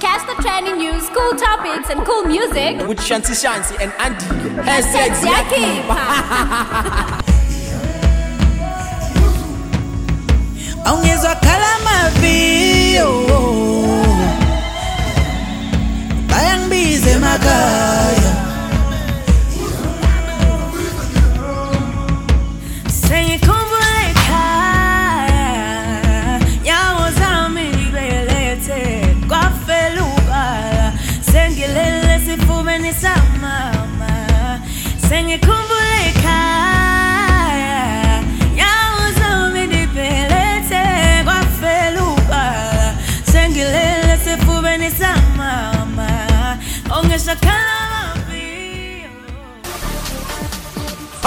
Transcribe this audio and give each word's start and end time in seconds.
Catch 0.00 0.26
the 0.26 0.34
trending 0.42 0.78
news, 0.78 1.08
cool 1.10 1.32
topics, 1.38 1.88
and 1.90 2.04
cool 2.04 2.24
music. 2.24 2.78
with 2.88 2.98
Shanti 2.98 3.34
Shanti 3.42 3.76
and 3.80 3.92
Andy. 3.98 4.24
Hashtag 4.62 4.64
Hashtag 4.64 5.10
Siyakhipha. 5.20 5.96
awungizwakhala 10.84 11.70
maviyo 11.86 13.08
bayangibiza 16.30 17.10
emakhaya 17.10 18.12
sengikhumbula 18.12 18.19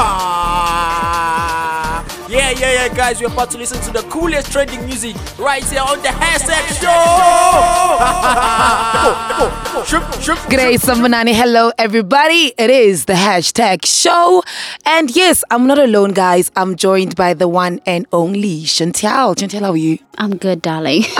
Ah, 0.05 2.03
yeah, 2.29 2.51
yeah, 2.51 2.73
yeah, 2.73 2.89
guys. 2.93 3.21
We're 3.21 3.27
about 3.31 3.51
to 3.51 3.57
listen 3.57 3.79
to 3.81 3.91
the 3.91 4.01
coolest 4.09 4.51
trending 4.51 4.85
music 4.85 5.15
right 5.39 5.63
here 5.63 5.79
on 5.81 6.01
the 6.01 6.09
hashtag 6.09 6.67
show. 6.81 6.99
Shook, 9.85 10.03
shook, 10.21 10.37
G'day, 10.49 10.75
Sambanani. 10.77 11.33
Hello, 11.33 11.71
everybody. 11.77 12.53
It 12.57 12.69
is 12.69 13.05
the 13.05 13.13
hashtag 13.13 13.85
show. 13.85 14.43
And 14.85 15.13
yes, 15.15 15.43
I'm 15.51 15.67
not 15.67 15.77
alone, 15.79 16.11
guys. 16.13 16.51
I'm 16.55 16.75
joined 16.77 17.15
by 17.15 17.33
the 17.33 17.47
one 17.49 17.81
and 17.85 18.05
only 18.13 18.61
Chantel. 18.61 19.35
Chantel, 19.35 19.61
how 19.61 19.71
are 19.71 19.77
you? 19.77 19.97
I'm 20.17 20.37
good, 20.37 20.61
darling. 20.61 21.03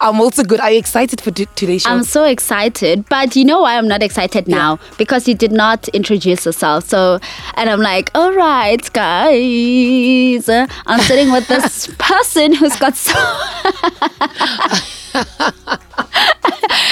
I'm 0.00 0.20
also 0.20 0.42
good. 0.42 0.60
Are 0.60 0.70
you 0.72 0.78
excited 0.78 1.20
for 1.20 1.30
t- 1.30 1.46
today's 1.56 1.82
show? 1.82 1.90
I'm 1.90 2.04
so 2.04 2.24
excited, 2.24 3.06
but 3.08 3.36
you 3.36 3.44
know 3.44 3.60
why 3.60 3.76
I'm 3.76 3.86
not 3.86 4.02
excited 4.02 4.48
now? 4.48 4.78
Because 4.96 5.28
you 5.28 5.34
did 5.34 5.52
not 5.52 5.88
introduce 5.88 6.46
yourself. 6.46 6.88
So, 6.88 7.20
and 7.54 7.68
I'm 7.68 7.80
like, 7.80 8.10
all 8.14 8.32
right, 8.32 8.80
guys, 8.94 10.48
I'm 10.48 11.00
sitting 11.00 11.30
with 11.30 11.46
this 11.48 11.86
person 11.98 12.54
who's 12.54 12.76
got 12.76 12.96
so. 12.96 13.12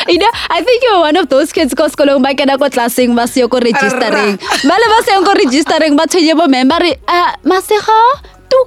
you 0.09 0.19
know, 0.19 0.31
I 0.50 0.62
think 0.65 0.83
you're 0.83 1.00
one 1.00 1.17
of 1.17 1.31
those 1.31 1.53
kids 1.53 1.72
ko 1.72 1.89
sekolong 1.89 2.22
ba 2.22 2.34
kena 2.34 2.59
ko 2.59 2.69
tlaseng 2.69 3.17
ba 3.17 3.27
se 3.27 3.41
ko 3.48 3.59
registering. 3.59 4.37
Ba 4.37 4.75
le 4.77 4.87
ba 4.93 4.98
se 5.06 5.12
ko 5.25 5.33
registering 5.33 5.97
ba 5.97 6.05
tshwenye 6.05 6.37
bo 6.37 6.47
member 6.47 6.77
re 6.83 6.97
ah 7.09 7.33
masego 7.45 7.97
tu 8.53 8.59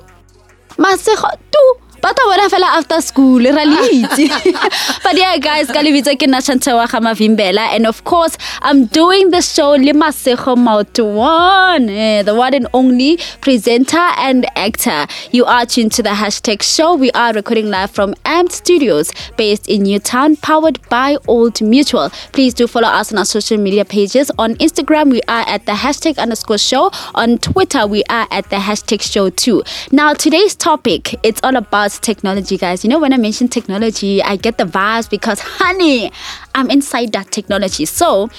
masego 0.81 1.29
tu 1.51 1.63
ba 2.01 2.09
tla 2.17 2.25
bona 2.25 2.49
fela 2.49 2.67
after 2.77 2.99
school 2.99 3.43
ra 3.55 3.63
le 3.63 3.81
itse. 3.93 4.25
But 5.03 5.17
yeah 5.17 5.37
guys 5.37 5.67
ka 5.67 5.81
lebitso 5.85 6.15
ke 6.17 6.25
nna 6.25 6.73
wa 6.75 6.87
Gamavimbela 6.87 7.65
and 7.75 7.85
of 7.85 8.03
course 8.03 8.37
I'm 8.61 8.85
doing 8.85 9.29
the 9.29 9.41
show 9.41 9.71
le 9.77 9.93
Masego 9.93 10.55
Mautuan 10.57 11.89
eh, 11.89 12.23
the 12.23 12.33
one 12.33 12.55
and 12.55 12.67
only 12.73 13.19
presenter 13.41 14.07
and 14.17 14.47
actor. 14.57 15.05
You 15.31 15.45
are 15.45 15.65
tuned 15.67 15.91
to 15.93 16.01
the 16.01 16.09
hashtag 16.21 16.63
show. 16.63 16.95
We 16.95 17.11
are 17.11 17.33
recording 17.33 17.69
live 17.69 17.91
from 17.91 18.15
Amped 18.25 18.53
Studios 18.53 19.11
based 19.37 19.69
in 19.69 19.83
Newtown 19.83 20.37
powered 20.37 20.79
by 20.89 21.17
Old 21.27 21.61
Mutual. 21.61 22.09
Please 22.31 22.55
do 22.55 22.65
follow 22.65 22.87
us 22.87 23.11
on 23.11 23.19
our 23.19 23.25
social 23.25 23.57
media 23.57 23.85
pages. 23.85 24.31
On 24.39 24.55
Instagram 24.55 25.11
we 25.11 25.21
are 25.27 25.45
at 25.47 25.67
the 25.67 25.73
hashtag 25.73 26.17
underscore 26.17 26.57
show. 26.57 26.89
On 27.13 27.37
Twitter 27.37 27.85
we 27.85 28.03
are 28.09 28.27
at 28.31 28.49
the 28.49 28.55
hashtag 28.55 29.03
show 29.03 29.29
too. 29.29 29.61
Now 29.91 30.13
today's 30.15 30.55
topic 30.55 31.13
it's 31.23 31.39
all 31.43 31.55
about 31.55 31.90
technology 31.99 32.57
guys. 32.57 32.83
You 32.83 32.89
know 32.89 32.99
when 32.99 33.13
I 33.13 33.17
mention 33.17 33.47
technology 33.47 34.21
I 34.21 34.35
get 34.35 34.57
the 34.57 34.65
vibes 34.65 35.09
because 35.09 35.39
honey 35.39 36.11
I'm 36.53 36.69
inside 36.69 37.13
that 37.13 37.31
technology. 37.31 37.85
So 37.85 38.29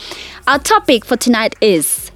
our 0.46 0.58
topic 0.60 1.04
for 1.04 1.16
tonight 1.16 1.56
is 1.60 2.11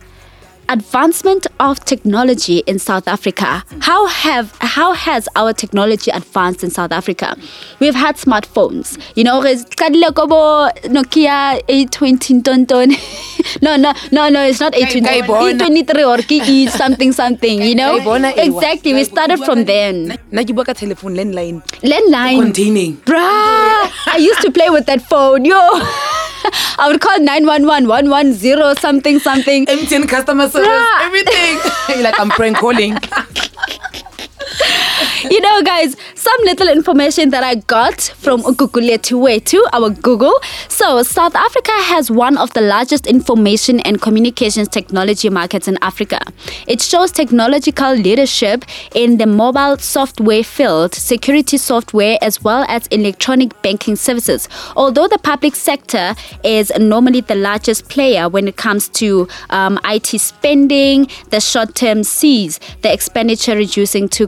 advancement 0.69 1.47
of 1.61 1.79
technology 1.85 2.59
in 2.67 2.79
South 2.79 3.09
Africa. 3.09 3.65
How 3.81 4.07
have 4.07 4.57
how 4.61 4.93
has 4.93 5.29
our 5.37 5.53
technology 5.53 6.11
advanced 6.11 6.65
in 6.65 6.71
South 6.71 6.93
Africa? 6.93 7.37
We've 7.81 7.95
had 7.95 8.17
smartphones. 8.17 8.99
You 9.17 9.25
know, 9.25 9.41
Nokia 9.41 10.73
820 11.69 12.43
tonton. 12.43 12.91
no, 13.63 13.77
no, 13.77 13.93
no, 14.13 14.29
no, 14.29 14.45
it's 14.47 14.61
not 14.61 14.75
820. 14.75 15.01
Ka- 15.01 15.27
ka 15.27 15.33
ibona. 15.33 15.59
E23 15.59 16.07
or 16.07 16.19
E 16.31 16.67
something 16.69 17.13
something, 17.13 17.63
you 17.63 17.75
know? 17.75 17.99
Ka 17.99 18.05
ibona 18.05 18.37
ewa. 18.37 18.45
Exactly. 18.45 18.95
We 18.95 19.05
started 19.05 19.41
from 19.45 19.65
then. 19.65 20.19
Na 20.31 20.43
ke 20.43 20.55
ka 20.67 20.73
telephone 20.73 21.15
landline 21.15 21.63
Landline. 21.83 22.41
containing. 22.43 22.97
Bruh, 22.99 23.19
I 23.19 24.17
used 24.19 24.41
to 24.43 24.51
play 24.51 24.71
with 24.71 24.87
that 24.87 25.03
phone. 25.03 25.45
Yo. 25.45 25.61
I 26.79 26.89
would 26.89 27.01
call 27.01 27.19
911 27.19 27.89
110 27.89 28.77
something 28.77 29.19
something. 29.19 29.67
MTN 29.67 30.09
customer 30.09 30.49
Bruh. 30.65 31.07
everything. 31.07 31.59
You're 31.97 32.03
like, 32.05 32.19
I'm 32.19 32.31
prank 32.31 32.57
calling. 32.59 32.97
you 35.31 35.41
know, 35.41 35.63
guys, 35.63 35.97
some 36.15 36.41
little 36.45 36.69
information 36.69 37.31
that 37.31 37.43
I 37.43 37.57
got 37.57 38.01
from 38.01 38.43
Ukukuletuwe 38.43 39.45
to 39.45 39.67
our 39.73 39.91
Google. 39.91 40.35
So, 40.69 41.03
South 41.03 41.35
Africa 41.35 41.73
has 41.73 42.11
one 42.11 42.37
of 42.37 42.53
the 42.55 42.61
largest 42.61 43.07
information 43.07 43.81
and 43.81 44.01
communications 44.01 44.69
technology 44.69 45.29
markets 45.29 45.69
in 45.69 45.79
Africa. 45.83 46.21
It 46.67 46.81
shows 46.81 47.13
technological 47.13 47.95
leadership 47.95 48.65
in 48.95 49.19
the 49.19 49.27
mobile 49.27 49.79
software 49.79 50.45
field, 50.45 50.95
security 50.95 51.59
software, 51.59 52.19
as 52.23 52.43
well 52.43 52.65
as 52.69 52.87
electronic 52.89 53.61
banking 53.63 53.97
services. 53.97 54.49
Although 54.77 55.09
the 55.09 55.19
public 55.19 55.55
sector 55.55 56.15
is 56.45 56.73
normally 56.79 57.21
the 57.21 57.35
largest 57.35 57.89
player 57.89 58.29
when 58.29 58.49
it 58.49 58.57
comes 58.57 58.89
to 58.91 59.29
um, 59.51 59.79
IT 59.85 60.07
spending, 60.21 61.09
the 61.31 61.41
short 61.41 61.75
term 61.75 62.05
sees 62.05 62.59
the 62.83 62.93
expenditure 62.93 63.55
reducing 63.57 64.09
to 64.11 64.27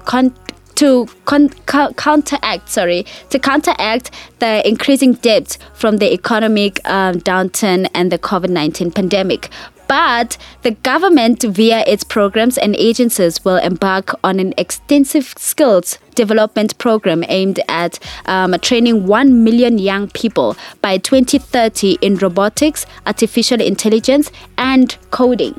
to 0.78 1.06
con- 1.24 1.48
co- 1.66 1.92
counteract 1.94 2.68
sorry 2.68 3.04
to 3.30 3.38
counteract 3.38 4.12
the 4.38 4.66
increasing 4.66 5.14
debt 5.14 5.58
from 5.74 5.96
the 5.96 6.12
economic 6.12 6.80
um, 6.88 7.16
downturn 7.16 7.88
and 7.94 8.12
the 8.12 8.18
covid-19 8.18 8.94
pandemic. 8.94 9.50
But 9.88 10.36
the 10.62 10.72
government 10.72 11.42
via 11.42 11.80
its 11.86 12.04
programs 12.04 12.58
and 12.58 12.76
agencies 12.76 13.44
will 13.44 13.56
embark 13.56 14.14
on 14.22 14.38
an 14.38 14.52
extensive 14.56 15.34
skills 15.36 15.98
development 16.14 16.78
program 16.78 17.24
aimed 17.26 17.58
at 17.68 17.98
um, 18.26 18.52
training 18.60 19.06
1 19.06 19.42
million 19.42 19.78
young 19.78 20.08
people 20.10 20.56
by 20.80 20.98
2030 20.98 21.98
in 22.02 22.16
robotics 22.16 22.86
artificial 23.04 23.60
intelligence 23.60 24.30
and 24.56 24.96
coding. 25.10 25.58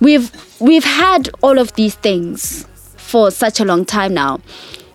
We've 0.00 0.30
we've 0.60 0.84
had 0.84 1.28
all 1.42 1.58
of 1.58 1.74
these 1.74 1.96
things 1.96 2.68
for 3.08 3.30
such 3.30 3.58
a 3.58 3.64
long 3.64 3.84
time 3.84 4.14
now. 4.14 4.40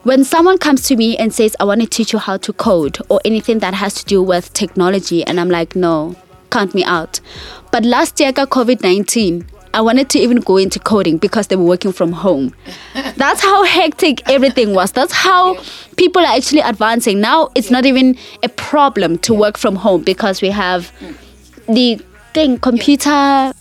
When 0.04 0.24
someone 0.24 0.58
comes 0.58 0.84
to 0.90 0.96
me 0.96 1.18
and 1.18 1.34
says, 1.34 1.56
I 1.60 1.64
want 1.64 1.82
to 1.82 1.88
teach 1.88 2.14
you 2.14 2.20
how 2.20 2.38
to 2.38 2.54
code 2.54 2.98
or 3.10 3.22
anything 3.26 3.60
that 3.60 3.74
has 3.74 3.94
to 3.96 4.06
do 4.06 4.22
with 4.22 4.52
technology, 4.54 5.24
and 5.24 5.40
I'm 5.40 5.50
like, 5.50 5.76
no, 5.76 6.16
count 6.52 6.76
me 6.76 6.84
out. 6.84 7.20
But 7.72 7.86
last 7.86 8.20
year, 8.20 8.32
got 8.32 8.50
COVID 8.50 8.84
19. 8.84 9.46
I 9.76 9.82
wanted 9.82 10.10
to 10.12 10.20
even 10.20 10.38
go 10.42 10.58
into 10.58 10.78
coding 10.80 11.18
because 11.18 11.48
they 11.48 11.56
were 11.56 11.64
working 11.66 11.92
from 11.92 12.12
home. 12.12 12.54
That's 13.16 13.42
how 13.42 13.64
hectic 13.64 14.22
everything 14.30 14.76
was. 14.76 14.92
That's 14.92 15.14
how 15.14 15.58
people 15.98 16.22
are 16.22 16.36
actually 16.36 16.62
advancing. 16.62 17.20
Now 17.20 17.50
it's 17.56 17.72
not 17.72 17.86
even 17.86 18.16
a 18.44 18.50
problem 18.50 19.18
to 19.20 19.34
work 19.34 19.58
from 19.58 19.76
home 19.76 20.04
because 20.04 20.44
we 20.44 20.50
have 20.50 20.92
the 21.68 22.00
thing, 22.36 22.60
computer, 22.60 23.54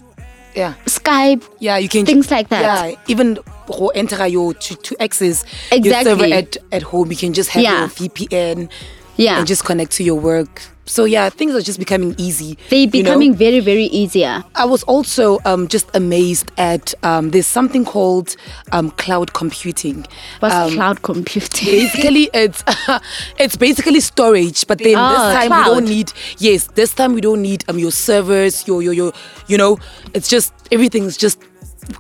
Yeah. 0.54 0.74
Skype, 0.84 1.42
Yeah, 1.60 1.78
you 1.78 1.88
can 1.88 2.04
Things 2.04 2.30
like 2.30 2.48
that. 2.50 2.90
Yeah, 2.90 2.96
even 3.08 3.38
go 3.66 3.88
enter 3.88 4.26
your 4.26 4.54
to, 4.54 4.76
to 4.76 5.02
access 5.02 5.44
your 5.72 6.02
server 6.02 6.24
at, 6.24 6.56
at 6.72 6.82
home. 6.82 7.10
You 7.10 7.16
can 7.16 7.32
just 7.32 7.50
have 7.50 7.62
Yeah. 7.62 7.80
your 7.80 7.88
VPN 7.88 8.70
Yeah. 9.16 9.38
and 9.38 9.46
just 9.46 9.64
connect 9.64 9.92
to 9.92 10.02
your 10.04 10.16
work. 10.20 10.62
So 10.84 11.04
yeah, 11.04 11.28
things 11.30 11.54
are 11.54 11.60
just 11.60 11.78
becoming 11.78 12.12
easy. 12.18 12.58
They're 12.68 12.80
you 12.80 12.86
know? 12.86 12.90
becoming 12.90 13.34
very, 13.36 13.60
very 13.60 13.84
easier. 13.84 14.42
I 14.56 14.64
was 14.64 14.82
also 14.82 15.38
um, 15.44 15.68
just 15.68 15.88
amazed 15.94 16.50
at 16.58 16.92
um, 17.04 17.30
there's 17.30 17.46
something 17.46 17.84
called 17.84 18.34
um, 18.72 18.90
cloud 18.90 19.32
computing. 19.32 20.04
What's 20.40 20.54
Um, 20.54 20.72
cloud 20.72 21.02
computing? 21.02 21.68
basically 21.70 22.30
it's 22.34 22.64
it's 23.38 23.54
basically 23.56 24.00
storage 24.00 24.66
but 24.66 24.78
then 24.78 24.96
Ah, 24.98 25.12
this 25.12 25.48
time 25.48 25.58
we 25.58 25.64
don't 25.72 25.84
need 25.88 26.12
yes 26.38 26.66
this 26.74 26.92
time 26.92 27.14
we 27.14 27.20
don't 27.20 27.40
need 27.42 27.64
um 27.68 27.78
your 27.78 27.92
servers 27.92 28.66
your 28.66 28.82
your 28.82 28.92
your 28.92 29.12
you 29.46 29.56
know 29.56 29.78
it's 30.14 30.28
just 30.28 30.52
everything's 30.72 31.16
just 31.16 31.38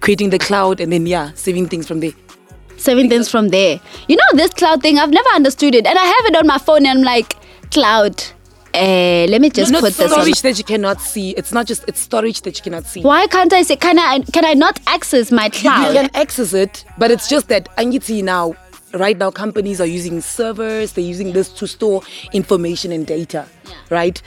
creating 0.00 0.30
the 0.30 0.38
cloud 0.38 0.80
and 0.80 0.92
then 0.92 1.06
yeah 1.06 1.32
saving 1.34 1.68
things 1.68 1.86
from 1.86 2.00
there 2.00 2.12
Saving 2.82 3.08
things 3.08 3.28
from 3.30 3.50
there. 3.50 3.78
You 4.08 4.16
know 4.16 4.24
this 4.32 4.50
cloud 4.50 4.82
thing, 4.82 4.98
I've 4.98 5.10
never 5.10 5.28
understood 5.34 5.76
it. 5.76 5.86
And 5.86 5.96
I 5.96 6.02
have 6.02 6.24
it 6.26 6.36
on 6.36 6.48
my 6.48 6.58
phone 6.58 6.78
and 6.78 6.98
I'm 6.98 7.04
like, 7.04 7.36
cloud, 7.70 8.20
uh, 8.74 9.26
let 9.28 9.40
me 9.40 9.50
just 9.50 9.70
not 9.70 9.82
put 9.82 9.94
this 9.94 10.10
on. 10.10 10.18
storage 10.18 10.42
that 10.42 10.58
you 10.58 10.64
cannot 10.64 11.00
see. 11.00 11.30
It's 11.30 11.52
not 11.52 11.66
just 11.66 11.84
it's 11.86 12.00
storage 12.00 12.42
that 12.42 12.56
you 12.56 12.62
cannot 12.62 12.86
see. 12.86 13.02
Why 13.02 13.28
can't 13.28 13.52
I 13.52 13.62
say? 13.62 13.76
Can 13.76 14.00
I? 14.00 14.20
Can 14.32 14.44
I 14.44 14.54
not 14.54 14.80
access 14.88 15.30
my 15.30 15.48
cloud? 15.48 15.88
You 15.88 16.00
can 16.00 16.10
access 16.14 16.54
it, 16.54 16.84
but 16.98 17.10
it's 17.12 17.28
just 17.28 17.48
that 17.48 17.68
Angiti 17.76 18.24
now, 18.24 18.56
right 18.94 19.16
now, 19.16 19.30
companies 19.30 19.80
are 19.80 19.86
using 19.86 20.20
servers. 20.20 20.92
They're 20.92 21.04
using 21.04 21.32
this 21.32 21.50
to 21.50 21.68
store 21.68 22.02
information 22.32 22.90
and 22.90 23.06
data, 23.06 23.46
right? 23.90 24.20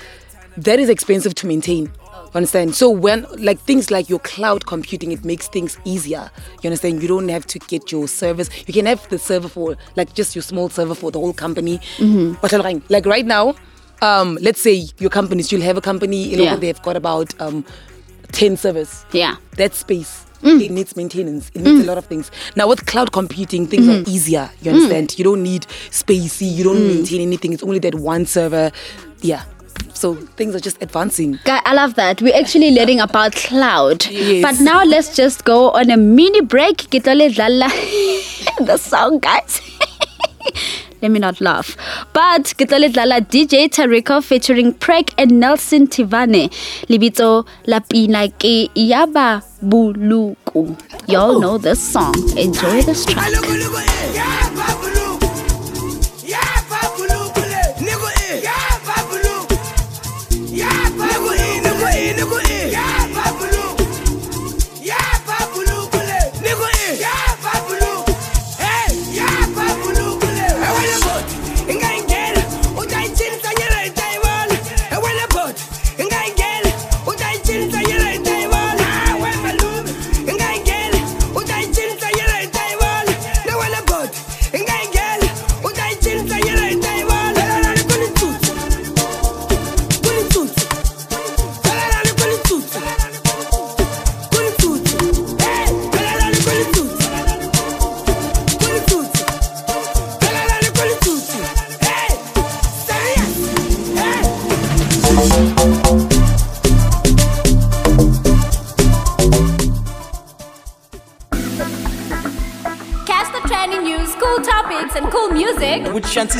That 0.57 0.79
is 0.79 0.87
expensive 0.87 1.35
to 1.35 1.47
maintain. 1.47 1.91
Understand? 2.35 2.75
So 2.75 2.89
when 2.89 3.25
like 3.37 3.59
things 3.61 3.89
like 3.89 4.09
your 4.09 4.19
cloud 4.19 4.65
computing, 4.65 5.11
it 5.13 5.23
makes 5.23 5.47
things 5.47 5.79
easier. 5.85 6.29
You 6.61 6.67
understand? 6.69 7.01
You 7.01 7.07
don't 7.07 7.29
have 7.29 7.45
to 7.47 7.59
get 7.59 7.91
your 7.91 8.07
servers. 8.09 8.49
You 8.67 8.73
can 8.73 8.85
have 8.85 9.07
the 9.09 9.17
server 9.17 9.47
for 9.47 9.77
like 9.95 10.13
just 10.13 10.35
your 10.35 10.41
small 10.43 10.69
server 10.69 10.93
for 10.95 11.11
the 11.11 11.19
whole 11.19 11.33
company. 11.33 11.79
Mm-hmm. 11.97 12.83
Like 12.89 13.05
right 13.05 13.25
now, 13.25 13.55
um, 14.01 14.37
let's 14.41 14.59
say 14.61 14.85
your 14.99 15.09
company 15.09 15.43
still 15.43 15.61
have 15.61 15.77
a 15.77 15.81
company. 15.81 16.23
You 16.27 16.37
know, 16.37 16.43
Yeah. 16.43 16.55
they've 16.57 16.81
got 16.81 16.97
about 16.97 17.33
um, 17.41 17.63
ten 18.33 18.57
servers 18.57 19.05
Yeah. 19.13 19.37
that 19.57 19.73
space 19.73 20.21
it 20.43 20.69
needs 20.69 20.95
maintenance 20.95 21.49
it 21.55 21.61
needs 21.61 21.81
a 21.83 21.87
lot 21.87 21.97
of 21.97 22.05
things 22.05 22.29
now 22.55 22.67
with 22.67 22.85
cloud 22.85 23.11
computing 23.11 23.65
things 23.65 23.87
are 23.89 24.03
easier 24.07 24.47
you 24.61 24.69
understand 24.69 25.17
you 25.17 25.23
don't 25.23 25.41
need 25.41 25.63
spacey 25.89 26.45
you 26.53 26.63
don't 26.63 26.85
maintain 26.87 27.19
anything 27.19 27.51
it's 27.51 27.63
only 27.63 27.79
that 27.79 27.95
one 27.95 28.27
server 28.27 28.71
yeah 29.21 29.43
so 29.93 30.15
things 30.37 30.55
are 30.55 30.59
just 30.59 30.81
advancing 30.81 31.39
Guy, 31.43 31.61
I 31.65 31.73
love 31.73 31.95
that. 31.95 32.21
We're 32.21 32.35
actually 32.35 32.71
learning 32.71 32.99
about 32.99 33.33
cloud. 33.33 34.05
Yes. 34.07 34.43
But 34.43 34.63
now 34.63 34.83
let's 34.83 35.15
just 35.15 35.45
go 35.45 35.71
on 35.71 35.89
a 35.89 35.97
mini 35.97 36.41
break. 36.41 36.77
Kitole 36.89 37.29
dlala 37.29 37.69
the 38.65 38.77
song, 38.77 39.19
guys. 39.19 39.61
Let 41.01 41.11
me 41.11 41.19
not 41.19 41.41
laugh. 41.41 41.75
But 42.13 42.43
Kitole 42.57 42.89
dlala 42.91 43.21
DJ 43.21 43.69
Tarico 43.69 44.23
featuring 44.23 44.73
Preck 44.73 45.13
and 45.17 45.39
Nelson 45.39 45.87
Tivane. 45.87 46.49
Libito 46.87 47.45
Lapina 47.67 48.27
ke 48.31 48.69
Yaba 48.75 49.43
Buluku. 49.63 50.77
Y'all 51.07 51.35
oh. 51.35 51.39
know 51.39 51.57
this 51.57 51.79
song. 51.79 52.15
Enjoy 52.37 52.81
this 52.81 53.05
track. 53.05 53.31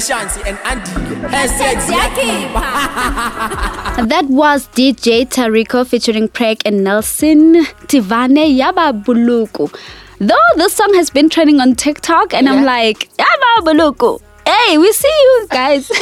That 4.11 4.25
was 4.29 4.67
DJ 4.69 5.25
Tarico 5.27 5.85
featuring 5.87 6.27
Preck 6.29 6.61
and 6.65 6.83
Nelson 6.83 7.55
Tivane 7.87 8.57
Yaba 8.59 9.03
Buluku. 9.03 9.73
Though 10.19 10.35
this 10.57 10.73
song 10.73 10.93
has 10.93 11.09
been 11.09 11.29
trending 11.29 11.59
on 11.59 11.75
TikTok, 11.75 12.33
and 12.33 12.47
I'm 12.47 12.63
like, 12.65 13.09
Yaba 13.17 13.65
Buluku. 13.65 14.21
Hey, 14.45 14.77
we 14.77 14.91
see 14.91 15.07
you 15.07 15.47
guys. 15.49 15.89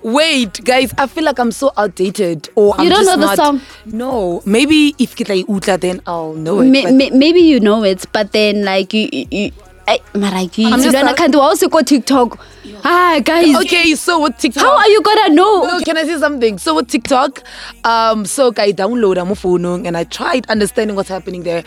wait 0.00 0.64
guys 0.64 0.94
i 0.96 1.06
feel 1.08 1.24
like 1.24 1.38
i'm 1.40 1.50
so 1.50 1.70
outdated 1.76 2.48
or 2.54 2.72
I'm 2.78 2.84
You 2.84 2.90
don't 2.90 3.04
just 3.04 3.16
know 3.18 3.20
the 3.20 3.26
not- 3.26 3.36
song? 3.36 3.60
no 3.84 4.40
maybe 4.46 4.94
if 4.98 5.16
kita 5.16 5.44
utla 5.44 5.78
then 5.78 6.00
i'll 6.06 6.32
know 6.34 6.60
it 6.60 6.70
May- 6.70 6.84
but- 6.84 6.94
may- 6.94 7.10
maybe 7.10 7.40
you 7.40 7.58
know 7.60 7.82
it, 7.84 8.06
but 8.12 8.32
then 8.32 8.64
like 8.64 8.94
you, 8.94 9.08
you, 9.12 9.50
you 9.88 9.94
eh, 9.94 10.18
mara 10.18 10.46
ke 10.48 10.58
I'm 10.66 10.80
just 10.82 10.94
lwana 10.96 11.04
like- 11.06 11.16
kanti 11.16 11.36
wa 11.38 11.50
o 11.50 11.54
se 11.54 11.68
ko 11.68 11.80
TikTok. 11.82 12.38
Ah, 12.84 13.18
guys. 13.24 13.56
okay 13.56 13.94
so 13.96 14.20
with 14.22 14.36
tiktok 14.38 14.62
How 14.62 14.76
are 14.78 14.88
you 14.88 15.02
gonna 15.02 15.30
know? 15.34 15.64
No, 15.64 15.80
can 15.80 15.96
I 15.96 16.04
say 16.04 16.16
something? 16.18 16.58
So 16.58 16.74
with 16.76 16.86
TikTok, 16.88 17.42
um, 17.84 18.24
so 18.24 18.48
I 18.56 18.70
download 18.72 19.18
my 19.26 19.34
phone 19.34 19.64
and 19.86 19.96
I 19.96 20.04
tried 20.04 20.46
understanding 20.48 20.94
what's 20.94 21.08
happening 21.08 21.42
there. 21.42 21.64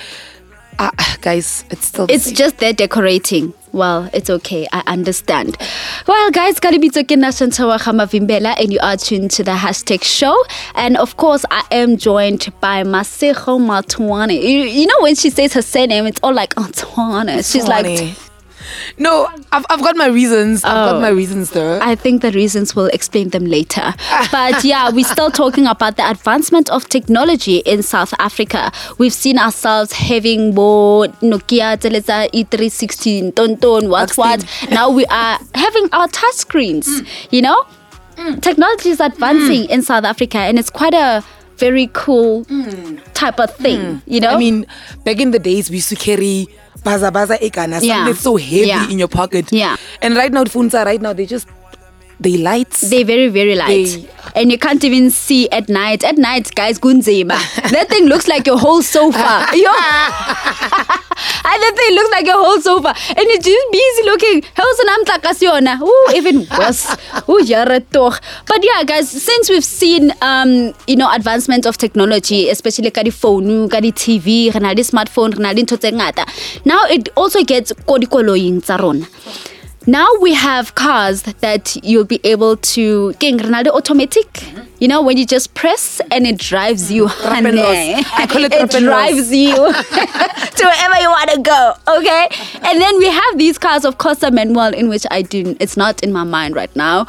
Uh, 0.79 0.89
guys, 1.19 1.65
it's 1.69 1.85
still 1.87 2.05
It's 2.09 2.25
same. 2.25 2.35
just 2.35 2.57
there 2.59 2.71
decorating. 2.73 3.53
Well, 3.73 4.09
it's 4.13 4.29
okay. 4.29 4.67
I 4.73 4.83
understand. 4.87 5.57
Well, 6.07 6.31
guys, 6.31 6.59
Kalibito 6.59 7.03
Kinashantawa 7.03 7.77
Vimbela, 7.79 8.55
and 8.59 8.73
you 8.73 8.79
are 8.81 8.97
tuned 8.97 9.31
to 9.31 9.43
the 9.43 9.51
hashtag 9.51 10.03
show. 10.03 10.35
And 10.75 10.97
of 10.97 11.17
course, 11.17 11.45
I 11.51 11.63
am 11.71 11.97
joined 11.97 12.51
by 12.59 12.83
Masego 12.83 13.59
Matwane. 13.59 14.35
You, 14.41 14.63
you 14.63 14.87
know, 14.87 14.99
when 14.99 15.15
she 15.15 15.29
says 15.29 15.53
her 15.53 15.61
surname, 15.61 16.05
it's 16.05 16.19
all 16.21 16.33
like 16.33 16.57
Antoine. 16.57 17.41
She's 17.43 17.67
like. 17.67 18.15
No, 18.97 19.27
I've, 19.51 19.65
I've 19.69 19.81
got 19.81 19.95
my 19.95 20.07
reasons. 20.07 20.63
I've 20.63 20.71
Oh. 20.71 20.91
got 20.93 21.01
my 21.01 21.09
oh. 21.09 21.15
reasons 21.15 21.51
though. 21.51 21.79
I 21.81 21.95
think 21.95 22.21
the 22.21 22.31
reasons 22.31 22.75
we'll 22.75 22.87
explain 22.87 23.29
them 23.29 23.45
later. 23.45 23.93
But 24.31 24.63
yeah, 24.63 24.89
we're 24.89 25.05
still 25.05 25.31
talking 25.31 25.67
about 25.67 25.97
the 25.97 26.09
advancement 26.09 26.69
of 26.69 26.87
technology 26.89 27.57
in 27.57 27.83
South 27.83 28.13
Africa. 28.19 28.71
We've 28.97 29.13
seen 29.13 29.37
ourselves 29.37 29.93
having 29.93 30.53
more 30.55 31.07
Nokia 31.21 31.77
Teleza 31.77 32.29
E316, 32.31 33.35
Tonton, 33.35 33.89
what 33.89 34.17
what. 34.17 34.45
Now 34.69 34.89
we 34.89 35.05
are 35.05 35.39
having 35.55 35.89
our 35.91 36.07
touch 36.07 36.35
screens, 36.35 36.87
mm. 36.87 37.07
you 37.31 37.41
know? 37.41 37.65
Mm. 38.15 38.41
Technology 38.41 38.89
is 38.89 38.99
advancing 38.99 39.63
mm. 39.63 39.69
in 39.69 39.81
South 39.81 40.03
Africa 40.03 40.37
and 40.37 40.59
it's 40.59 40.69
quite 40.69 40.93
a 40.93 41.23
very 41.57 41.89
cool 41.93 42.45
type 43.13 43.39
of 43.39 43.53
thing, 43.55 44.01
you 44.07 44.19
know? 44.19 44.29
I 44.29 44.37
mean, 44.37 44.65
back 45.05 45.19
in 45.19 45.31
the 45.31 45.39
days, 45.39 45.69
we 45.69 45.75
used 45.77 45.89
to 45.89 45.95
carry 45.95 46.47
baza 46.83 47.11
baza 47.11 47.37
ekana, 47.37 47.73
something 47.79 47.87
Yeah. 47.87 48.05
that's 48.05 48.21
so 48.21 48.35
heavy 48.37 48.67
Yeah. 48.67 48.89
in 48.91 48.99
your 48.99 49.07
pocket. 49.09 49.51
Yeah. 49.51 49.77
And 50.01 50.15
right 50.15 50.31
now, 50.31 50.43
the 50.43 50.49
phones 50.49 50.73
are 50.75 50.85
right 50.85 51.01
now, 51.01 51.13
they 51.13 51.25
just, 51.25 51.47
they 52.21 52.37
lights. 52.37 52.81
They're 52.81 53.05
very, 53.05 53.27
very 53.29 53.55
light. 53.55 53.85
They- 53.85 54.07
and 54.35 54.51
you 54.51 54.57
can't 54.57 54.83
even 54.83 55.09
see 55.09 55.49
at 55.49 55.67
night. 55.69 56.03
At 56.03 56.17
night, 56.17 56.53
guys, 56.55 56.79
gunzima. 56.79 57.37
that 57.71 57.89
thing 57.89 58.05
looks 58.05 58.27
like 58.27 58.45
your 58.47 58.57
whole 58.57 58.81
sofa. 58.81 59.17
Yo. 59.53 59.71
and 61.51 61.59
that 61.63 61.73
thing 61.75 61.95
looks 61.95 62.11
like 62.11 62.25
your 62.25 62.37
whole 62.37 62.61
sofa. 62.61 62.89
And 63.09 63.27
it's 63.27 63.45
just 63.45 63.71
busy 63.71 64.03
looking. 64.05 64.43
How's 64.55 64.79
an 64.79 65.67
Ooh, 65.81 66.07
even 66.15 66.47
worse. 66.57 66.95
Ooh. 67.27 68.11
But 68.47 68.63
yeah, 68.63 68.83
guys, 68.85 69.09
since 69.09 69.49
we've 69.49 69.63
seen 69.63 70.13
um, 70.21 70.73
you 70.87 70.95
know, 70.95 71.11
advancement 71.11 71.65
of 71.65 71.77
technology, 71.77 72.49
especially 72.49 72.91
ka 72.91 73.03
di 73.03 73.09
phone, 73.09 73.69
ka 73.69 73.79
di 73.79 73.91
TV, 73.91 74.53
re 74.53 74.59
na 74.59 74.69
le 74.69 74.83
smartphone, 74.83 75.33
re 75.35 75.41
na 75.41 75.49
le 75.51 75.63
ntho 75.63 75.77
tse 75.77 75.91
ngata. 75.91 76.25
Now 76.65 76.85
it 76.85 77.09
also 77.15 77.43
gets 77.43 77.73
ko 77.85 77.97
dikoloing 77.97 78.61
tsa 78.63 78.77
rona. 78.77 79.05
Now 79.87 80.07
we 80.21 80.35
have 80.35 80.75
cars 80.75 81.23
that 81.23 81.75
you'll 81.83 82.03
be 82.05 82.19
able 82.23 82.55
to 82.57 83.13
King 83.19 83.39
Ronaldo 83.39 83.69
automatic. 83.69 84.43
You 84.79 84.87
know 84.87 85.01
when 85.01 85.17
you 85.17 85.25
just 85.25 85.55
press 85.55 85.99
and 86.11 86.27
it 86.27 86.37
drives 86.37 86.91
you. 86.91 87.07
I 88.15 88.27
call 88.29 88.43
it 88.43 88.53
it 88.53 88.69
drives 88.69 89.31
you 89.31 89.55
to 89.55 90.63
wherever 90.65 90.95
you 91.01 91.09
want 91.09 91.29
to 91.31 91.41
go. 91.41 91.73
Okay, 91.97 92.27
and 92.61 92.79
then 92.79 92.97
we 92.99 93.09
have 93.09 93.37
these 93.37 93.57
cars, 93.57 93.83
of 93.83 93.97
course, 93.97 94.19
the 94.19 94.29
manual 94.29 94.71
in 94.73 94.87
which 94.87 95.05
I 95.09 95.23
do. 95.23 95.55
It's 95.59 95.75
not 95.75 96.03
in 96.03 96.13
my 96.13 96.23
mind 96.25 96.55
right 96.55 96.75
now. 96.75 97.07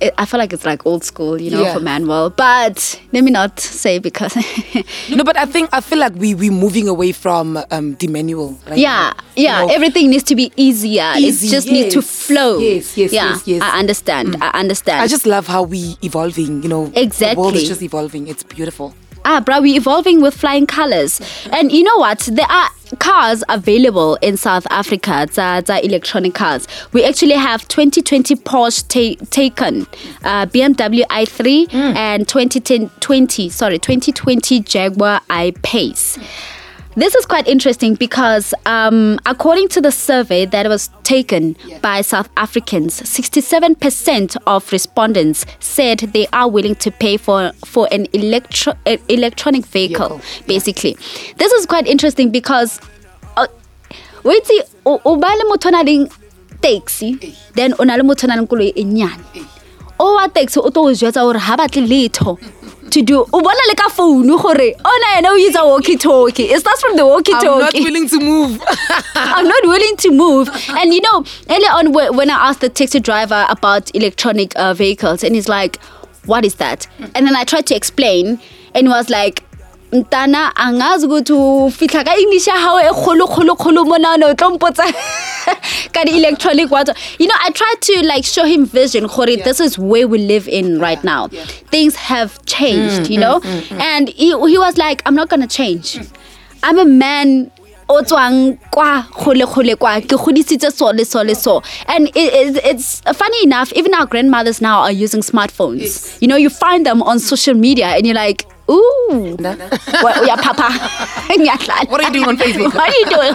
It, 0.00 0.12
I 0.18 0.26
feel 0.26 0.38
like 0.38 0.52
it's 0.52 0.66
like 0.66 0.84
old 0.84 1.04
school, 1.04 1.40
you 1.40 1.50
know, 1.50 1.62
Yeah. 1.62 1.74
for 1.74 1.80
manual. 1.80 2.28
But 2.30 3.00
let 3.12 3.24
me 3.24 3.30
not 3.30 3.58
say 3.60 3.98
because 3.98 4.36
no, 5.10 5.24
but 5.24 5.36
I 5.38 5.46
think, 5.46 5.70
I 5.72 5.80
feel 5.80 5.98
like 5.98 6.14
we, 6.14 6.34
we're 6.34 6.52
moving 6.52 6.86
away 6.86 7.12
from 7.12 7.58
um, 7.70 7.94
the 7.94 8.06
manual. 8.08 8.58
Right 8.68 8.76
Yeah, 8.78 9.12
now. 9.16 9.24
yeah. 9.36 9.60
You 9.62 9.66
know, 9.68 9.74
Everything 9.74 10.10
needs 10.10 10.24
to 10.24 10.36
be 10.36 10.52
easier. 10.56 11.12
Easy, 11.16 11.46
it 11.46 11.50
just 11.50 11.68
needs 11.68 11.94
to 11.94 12.02
flow. 12.02 12.58
Yes, 12.58 12.96
yes, 12.98 13.12
yeah, 13.12 13.28
yes, 13.30 13.46
yes. 13.48 13.62
I 13.62 13.78
understand. 13.78 14.36
I 14.42 14.50
understand. 14.50 15.00
I 15.00 15.06
just 15.06 15.24
love 15.26 15.46
how 15.46 15.62
we 15.62 15.96
evolving, 16.02 16.62
you 16.62 16.68
know. 16.68 16.92
Exactly. 16.94 17.34
The 17.34 17.40
world 17.40 17.54
is 17.56 17.66
just 17.66 17.80
evolving. 17.82 18.28
It's 18.28 18.42
beautiful. 18.42 18.94
Ah, 19.26 19.40
bro, 19.40 19.60
we're 19.60 19.76
evolving 19.76 20.20
with 20.22 20.34
flying 20.34 20.66
colors. 20.66 21.20
And 21.52 21.70
you 21.72 21.82
know 21.82 21.98
what? 21.98 22.20
There 22.20 22.46
are 22.48 22.68
cars 23.00 23.42
available 23.48 24.14
in 24.22 24.36
South 24.36 24.66
Africa, 24.70 25.26
the, 25.34 25.62
the 25.66 25.84
electronic 25.84 26.34
cars. 26.34 26.68
We 26.92 27.04
actually 27.04 27.34
have 27.34 27.66
2020 27.68 28.36
Porsche 28.36 28.86
ta- 28.86 29.24
Taycan, 29.26 29.86
uh, 30.22 30.46
BMW 30.46 31.02
i3, 31.02 31.74
and 31.74 32.28
2010, 32.28 32.88
20, 33.00 33.48
sorry, 33.48 33.78
2020 33.78 34.60
Jaguar 34.60 35.20
I-Pace. 35.28 36.18
This 36.96 37.14
is 37.14 37.26
quite 37.26 37.46
interesting 37.46 37.94
because, 37.94 38.54
um, 38.64 39.18
according 39.26 39.68
to 39.68 39.82
the 39.82 39.92
survey 39.92 40.46
that 40.46 40.66
was 40.66 40.88
taken 41.02 41.54
by 41.82 42.00
South 42.00 42.30
Africans, 42.38 43.02
67% 43.02 44.36
of 44.46 44.72
respondents 44.72 45.44
said 45.60 45.98
they 45.98 46.26
are 46.32 46.48
willing 46.48 46.74
to 46.76 46.90
pay 46.90 47.18
for, 47.18 47.52
for 47.66 47.86
an 47.92 48.06
electro- 48.14 48.78
uh, 48.86 48.96
electronic 49.10 49.66
vehicle, 49.66 50.22
basically. 50.46 50.96
This 51.36 51.52
is 51.52 51.66
quite 51.66 51.86
interesting 51.86 52.30
because, 52.30 52.80
uh, 53.36 53.46
wait, 54.24 54.48
o 54.86 54.98
o 55.04 55.16
ba 55.16 55.26
le 55.36 55.44
motho 55.50 55.68
a 55.68 55.84
nang 55.84 56.08
taxi, 56.62 57.36
then 57.52 57.74
o 57.78 57.84
na 57.84 57.96
le 57.96 58.04
motho 58.04 58.24
a 58.24 58.28
nang 58.28 58.40
le 58.40 58.46
koloi 58.46 58.72
e 58.74 58.84
nyane. 58.84 59.46
o 59.98 60.14
wa 60.14 60.26
taxi 60.28 60.60
o 60.60 60.70
tlo 60.70 60.82
go 60.84 60.92
jwetsa 60.92 61.22
gore 61.24 61.40
ga 61.40 61.56
batle 61.56 61.86
letho 61.92 62.38
to 62.90 63.02
do 63.02 63.20
o 63.32 63.40
bona 63.46 63.62
le 63.68 63.74
ka 63.74 63.88
founu 63.88 64.36
gore 64.42 64.68
ona 64.92 65.08
ene 65.18 65.28
o 65.28 65.36
itsa 65.36 65.64
walkie 65.68 65.96
talkie 65.96 66.44
it 66.50 66.60
starts 66.60 66.80
from 66.80 66.96
the 66.96 67.06
walkie 67.06 67.32
talkie. 67.32 67.48
I'm 67.48 67.58
not 67.60 67.74
willing 67.74 68.08
to 68.08 68.18
move. 68.20 68.62
I'm 69.14 69.48
not 69.48 69.62
willing 69.64 69.96
to 69.98 70.10
move. 70.10 70.48
And 70.70 70.94
you 70.94 71.00
know, 71.00 71.24
earlier 71.50 71.70
on 71.70 71.92
when 71.92 72.30
I 72.30 72.48
asked 72.48 72.60
the 72.60 72.68
taxi 72.68 73.00
driver 73.00 73.46
about 73.48 73.94
electronic 73.94 74.56
uh, 74.56 74.74
vehicles, 74.74 75.24
and 75.24 75.34
he's 75.34 75.48
like, 75.48 75.80
"What 76.26 76.44
is 76.44 76.56
that?" 76.56 76.86
And 77.14 77.26
then 77.26 77.36
I 77.36 77.44
tried 77.44 77.66
to 77.68 77.76
explain, 77.76 78.40
and 78.74 78.86
he 78.86 78.92
was 78.92 79.10
like. 79.10 79.42
Ntana 79.92 80.56
angazi 80.56 81.06
ukuthi 81.06 81.32
ufihla 81.32 82.04
ka 82.04 82.16
english 82.16 82.46
ya 82.46 82.54
gago 82.54 82.80
e 82.80 82.90
kgolo 82.92 83.26
kgolo 83.26 83.54
kgolo 83.54 83.84
monana 83.84 84.26
o 84.26 84.34
tlo 84.34 84.50
mpotsa 84.50 84.84
ka 85.92 86.04
di-electronic 86.04 86.70
water 86.72 86.94
you 87.18 87.26
know 87.26 87.36
i 87.40 87.50
tried 87.50 87.80
to 87.80 88.02
like 88.02 88.22
show 88.26 88.44
him 88.44 88.66
vision 88.66 89.06
gore 89.06 89.36
this 89.36 89.60
is 89.60 89.78
where 89.78 90.06
we 90.08 90.18
live 90.18 90.48
in 90.48 90.80
right 90.80 91.04
now. 91.04 91.28
Things 91.70 91.94
have 91.96 92.44
changed 92.46 93.02
mm, 93.02 93.10
you 93.10 93.20
know? 93.20 93.40
Mm, 93.40 93.60
mm, 93.60 93.80
and 93.80 94.08
he, 94.08 94.26
he 94.28 94.58
was 94.58 94.76
like 94.76 95.02
i'm 95.06 95.14
not 95.14 95.28
gonna 95.28 95.46
change. 95.46 95.98
I'm 96.62 96.78
a 96.78 96.84
man 96.84 97.50
o 97.88 98.02
tswang 98.02 98.58
kwa 98.70 99.06
gole 99.12 99.46
gole 99.46 99.76
kwa. 99.76 100.00
Ke 100.00 100.16
godisitse 100.18 100.72
so 100.72 100.86
le 100.86 101.04
so. 101.04 101.22
Le 101.22 101.34
so 101.34 101.62
and 101.86 102.08
it, 102.08 102.16
it, 102.16 102.64
it's 102.64 103.00
funny 103.14 103.44
enough 103.44 103.72
even 103.74 103.94
our 103.94 104.06
grandmothers 104.06 104.60
now 104.60 104.80
are 104.80 104.92
using 104.92 105.20
smartphones. 105.20 106.20
You 106.20 106.28
know 106.28 106.36
you 106.36 106.50
find 106.50 106.84
them 106.84 107.02
on 107.02 107.18
social 107.18 107.54
media 107.54 107.86
and 107.86 108.06
you're 108.06 108.14
like 108.16 108.46
ooh. 108.70 109.36
What, 109.36 110.16
oh, 110.16 110.24
yeah 110.24 110.36
papa. 110.36 110.68
What 111.88 112.00
are 112.00 112.08
you 112.08 112.12
doing 112.12 112.28
on 112.28 112.36
Facebook? 112.36 112.74
what 112.78 112.88
are 112.88 112.98
you 112.98 113.06
doing? 113.06 113.34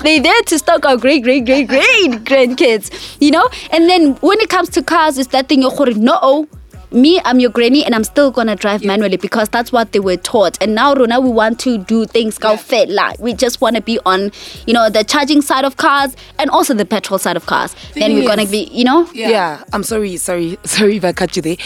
They 0.02 0.18
there 0.18 0.42
to 0.42 0.58
stalk 0.58 0.84
our 0.84 0.96
great 0.96 1.22
great 1.22 1.44
great 1.44 1.68
great 1.68 2.10
grandkids 2.24 3.16
you 3.20 3.30
know? 3.30 3.48
And 3.70 3.88
then 3.88 4.14
when 4.16 4.40
it 4.40 4.48
comes 4.48 4.68
to 4.70 4.82
cars 4.82 5.18
it's 5.18 5.30
that 5.30 5.48
thing 5.48 5.64
oh, 5.64 5.68
you're 5.68 5.76
gore, 5.76 5.94
no 5.94 6.18
oh, 6.22 6.48
me, 6.92 7.20
I'm 7.24 7.40
your 7.40 7.50
granny, 7.50 7.84
and 7.84 7.94
I'm 7.94 8.04
still 8.04 8.30
gonna 8.30 8.56
drive 8.56 8.84
manually 8.84 9.16
because 9.16 9.48
that's 9.48 9.72
what 9.72 9.92
they 9.92 10.00
were 10.00 10.16
taught. 10.16 10.56
And 10.60 10.74
now, 10.74 10.94
Rona, 10.94 11.20
we 11.20 11.30
want 11.30 11.58
to 11.60 11.78
do 11.78 12.06
things 12.06 12.38
go 12.38 12.56
fit 12.56 12.88
like 12.88 13.18
we 13.18 13.32
just 13.34 13.60
want 13.60 13.76
to 13.76 13.82
be 13.82 13.98
on, 14.06 14.30
you 14.66 14.74
know, 14.74 14.88
the 14.90 15.04
charging 15.04 15.42
side 15.42 15.64
of 15.64 15.76
cars 15.76 16.14
and 16.38 16.50
also 16.50 16.74
the 16.74 16.84
petrol 16.84 17.18
side 17.18 17.36
of 17.36 17.46
cars. 17.46 17.74
then 17.94 18.14
we're 18.14 18.26
gonna 18.26 18.46
be, 18.46 18.68
you 18.72 18.84
know, 18.84 19.08
Yeah. 19.12 19.62
I'm 19.72 19.82
sorry, 19.82 20.16
sorry, 20.16 20.58
sorry 20.64 20.96
if 20.96 21.04
I 21.04 21.12
cut 21.12 21.36
you 21.36 21.42
there. 21.42 21.56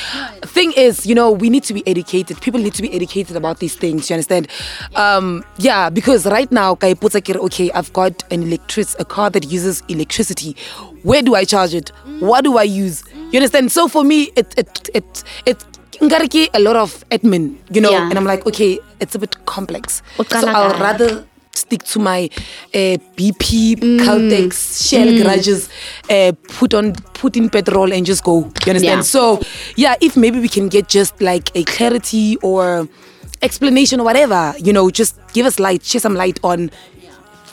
Thing 0.43 0.73
is, 0.73 1.07
you 1.07 1.15
know, 1.15 1.31
we 1.31 1.51
need 1.51 1.65
to 1.65 1.75
be 1.75 1.87
educated. 1.87 2.41
People 2.41 2.61
need 2.61 2.75
to 2.75 2.83
be 2.83 2.93
educated 2.93 3.37
about 3.37 3.59
these 3.59 3.75
things. 3.75 4.09
You 4.11 4.15
understand? 4.15 4.49
Um, 4.97 5.45
yeah, 5.59 5.91
because 5.91 6.27
right 6.27 6.51
now, 6.51 6.75
kai 6.75 6.95
putsa 6.95 7.23
kere, 7.23 7.39
okay, 7.41 7.71
I've 7.73 7.93
got 7.93 8.25
an 8.33 8.43
electric, 8.43 8.89
a 8.99 9.05
car 9.05 9.31
that 9.31 9.51
uses 9.51 9.83
electricity. 9.89 10.57
Where 11.03 11.23
do 11.23 11.35
I 11.35 11.45
charge 11.45 11.75
it? 11.75 11.91
What 12.21 12.45
do 12.45 12.59
I 12.59 12.65
use? 12.65 13.03
You 13.31 13.39
understand? 13.39 13.73
So 13.73 13.89
for 13.89 14.05
me, 14.05 14.31
it 14.37 14.55
it 14.57 14.91
it 14.95 15.25
it. 15.47 15.65
a 16.55 16.61
lot 16.61 16.77
of 16.77 17.05
admin, 17.11 17.57
you 17.71 17.81
know, 17.81 17.91
Yeah. 17.91 18.09
and 18.09 18.17
I'm 18.19 18.25
like, 18.25 18.47
okay, 18.47 18.79
it's 19.01 19.15
a 19.15 19.19
bit 19.19 19.45
complex. 19.45 20.03
So 20.17 20.49
I'll 20.49 20.79
rather 20.81 21.27
stick 21.53 21.83
to 21.83 21.99
my 21.99 22.31
uh, 22.75 22.97
BP, 23.17 23.77
Caltex, 24.01 24.89
Shell 24.89 25.19
garages, 25.19 25.69
uh, 26.09 26.33
put 26.59 26.73
on 26.75 26.95
put 27.15 27.37
in 27.37 27.51
petrol 27.51 27.93
and 27.93 28.07
just 28.07 28.25
go. 28.25 28.39
You 28.39 28.71
understand? 28.73 28.83
Yeah. 28.83 29.01
So 29.03 29.41
yeah, 29.77 29.95
if 30.01 30.17
maybe 30.17 30.41
we 30.41 30.49
can 30.49 30.69
get 30.69 30.89
just 30.89 31.21
like 31.21 31.55
a 31.55 31.65
clarity 31.65 32.37
or 32.43 32.89
explanation 33.43 34.01
or 34.01 34.05
whatever, 34.05 34.55
you 34.59 34.73
know, 34.73 34.91
just 34.91 35.19
give 35.33 35.47
us 35.47 35.59
light, 35.59 35.83
share 35.85 36.01
some 36.01 36.15
light 36.15 36.39
on 36.43 36.71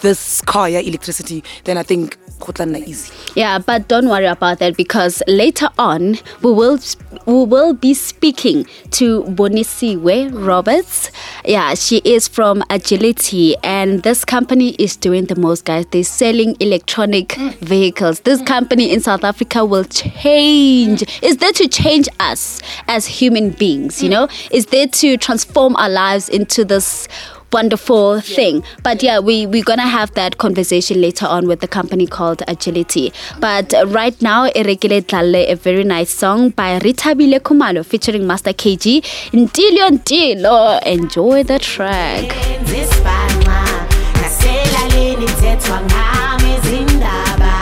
this 0.01 0.41
car, 0.41 0.69
yeah, 0.69 0.79
electricity, 0.79 1.43
then 1.63 1.77
I 1.77 1.83
think 1.83 2.17
Kotlana 2.39 2.85
easy. 2.85 3.11
Yeah, 3.35 3.59
but 3.59 3.87
don't 3.87 4.09
worry 4.09 4.25
about 4.25 4.59
that 4.59 4.77
because 4.77 5.23
later 5.27 5.69
on 5.77 6.17
we 6.41 6.51
will 6.51 6.79
we 7.25 7.43
will 7.45 7.73
be 7.73 7.93
speaking 7.93 8.65
to 8.91 9.23
Bonisiwe 9.23 10.45
Roberts. 10.47 11.11
Yeah, 11.45 11.73
she 11.73 11.97
is 12.05 12.27
from 12.27 12.63
Agility, 12.69 13.55
and 13.63 14.03
this 14.03 14.23
company 14.23 14.71
is 14.75 14.95
doing 14.95 15.25
the 15.25 15.35
most, 15.35 15.65
guys. 15.65 15.85
They're 15.87 16.03
selling 16.03 16.55
electronic 16.59 17.33
vehicles. 17.61 18.21
This 18.21 18.41
company 18.43 18.91
in 18.91 19.01
South 19.01 19.23
Africa 19.23 19.65
will 19.65 19.85
change. 19.85 21.03
Is 21.23 21.37
there 21.37 21.53
to 21.53 21.67
change 21.67 22.07
us 22.19 22.61
as 22.87 23.05
human 23.05 23.51
beings? 23.51 24.03
You 24.03 24.09
know, 24.09 24.27
is 24.51 24.67
there 24.67 24.87
to 24.87 25.17
transform 25.17 25.75
our 25.75 25.89
lives 25.89 26.29
into 26.29 26.63
this 26.63 27.07
wonderful 27.51 28.19
thing. 28.21 28.63
But 28.83 29.01
yeah, 29.03 29.19
we 29.19 29.45
we're 29.45 29.63
gonna 29.63 29.87
have 29.87 30.13
that 30.15 30.37
conversation 30.37 31.01
later 31.01 31.25
on 31.25 31.47
with 31.47 31.59
the 31.61 31.67
company 31.67 32.05
called 32.07 32.43
Agility. 32.47 33.13
But 33.39 33.73
right 33.87 34.19
now, 34.21 34.47
Erekile 34.49 35.01
Tlale, 35.03 35.49
a 35.51 35.55
very 35.55 35.83
nice 35.83 36.09
song 36.11 36.49
by 36.49 36.79
Rethabile 36.79 37.39
Khumalo 37.39 37.85
featuring 37.85 38.27
Master 38.27 38.53
KG. 38.53 39.01
Ntilo 39.31 39.89
Ntilo. 39.97 40.81
Enjoy 40.85 41.43
the 41.43 41.59
track. 41.59 42.25
zisibhanqa 42.65 43.87
naselalini 44.21 45.25
kuthethwa 45.25 45.81
ngami 45.81 46.55
izindaba 46.57 47.53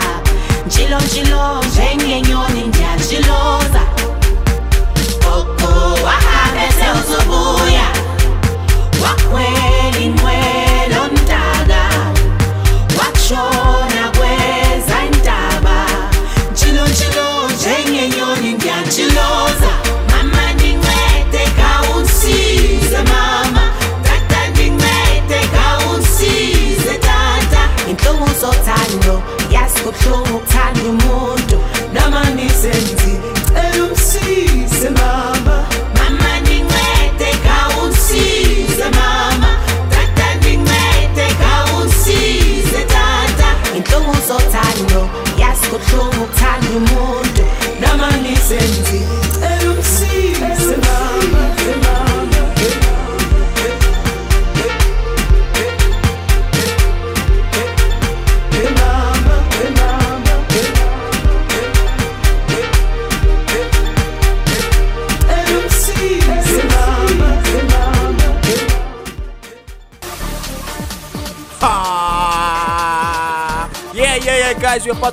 njilo 0.68 0.98
njilo 1.00 1.64
njengenyoni 1.72 2.62
ndiyajiloza 2.68 2.85
njengenyoni 18.82 18.96
ndiyajiloza 18.96 19.16
mama 19.16 19.35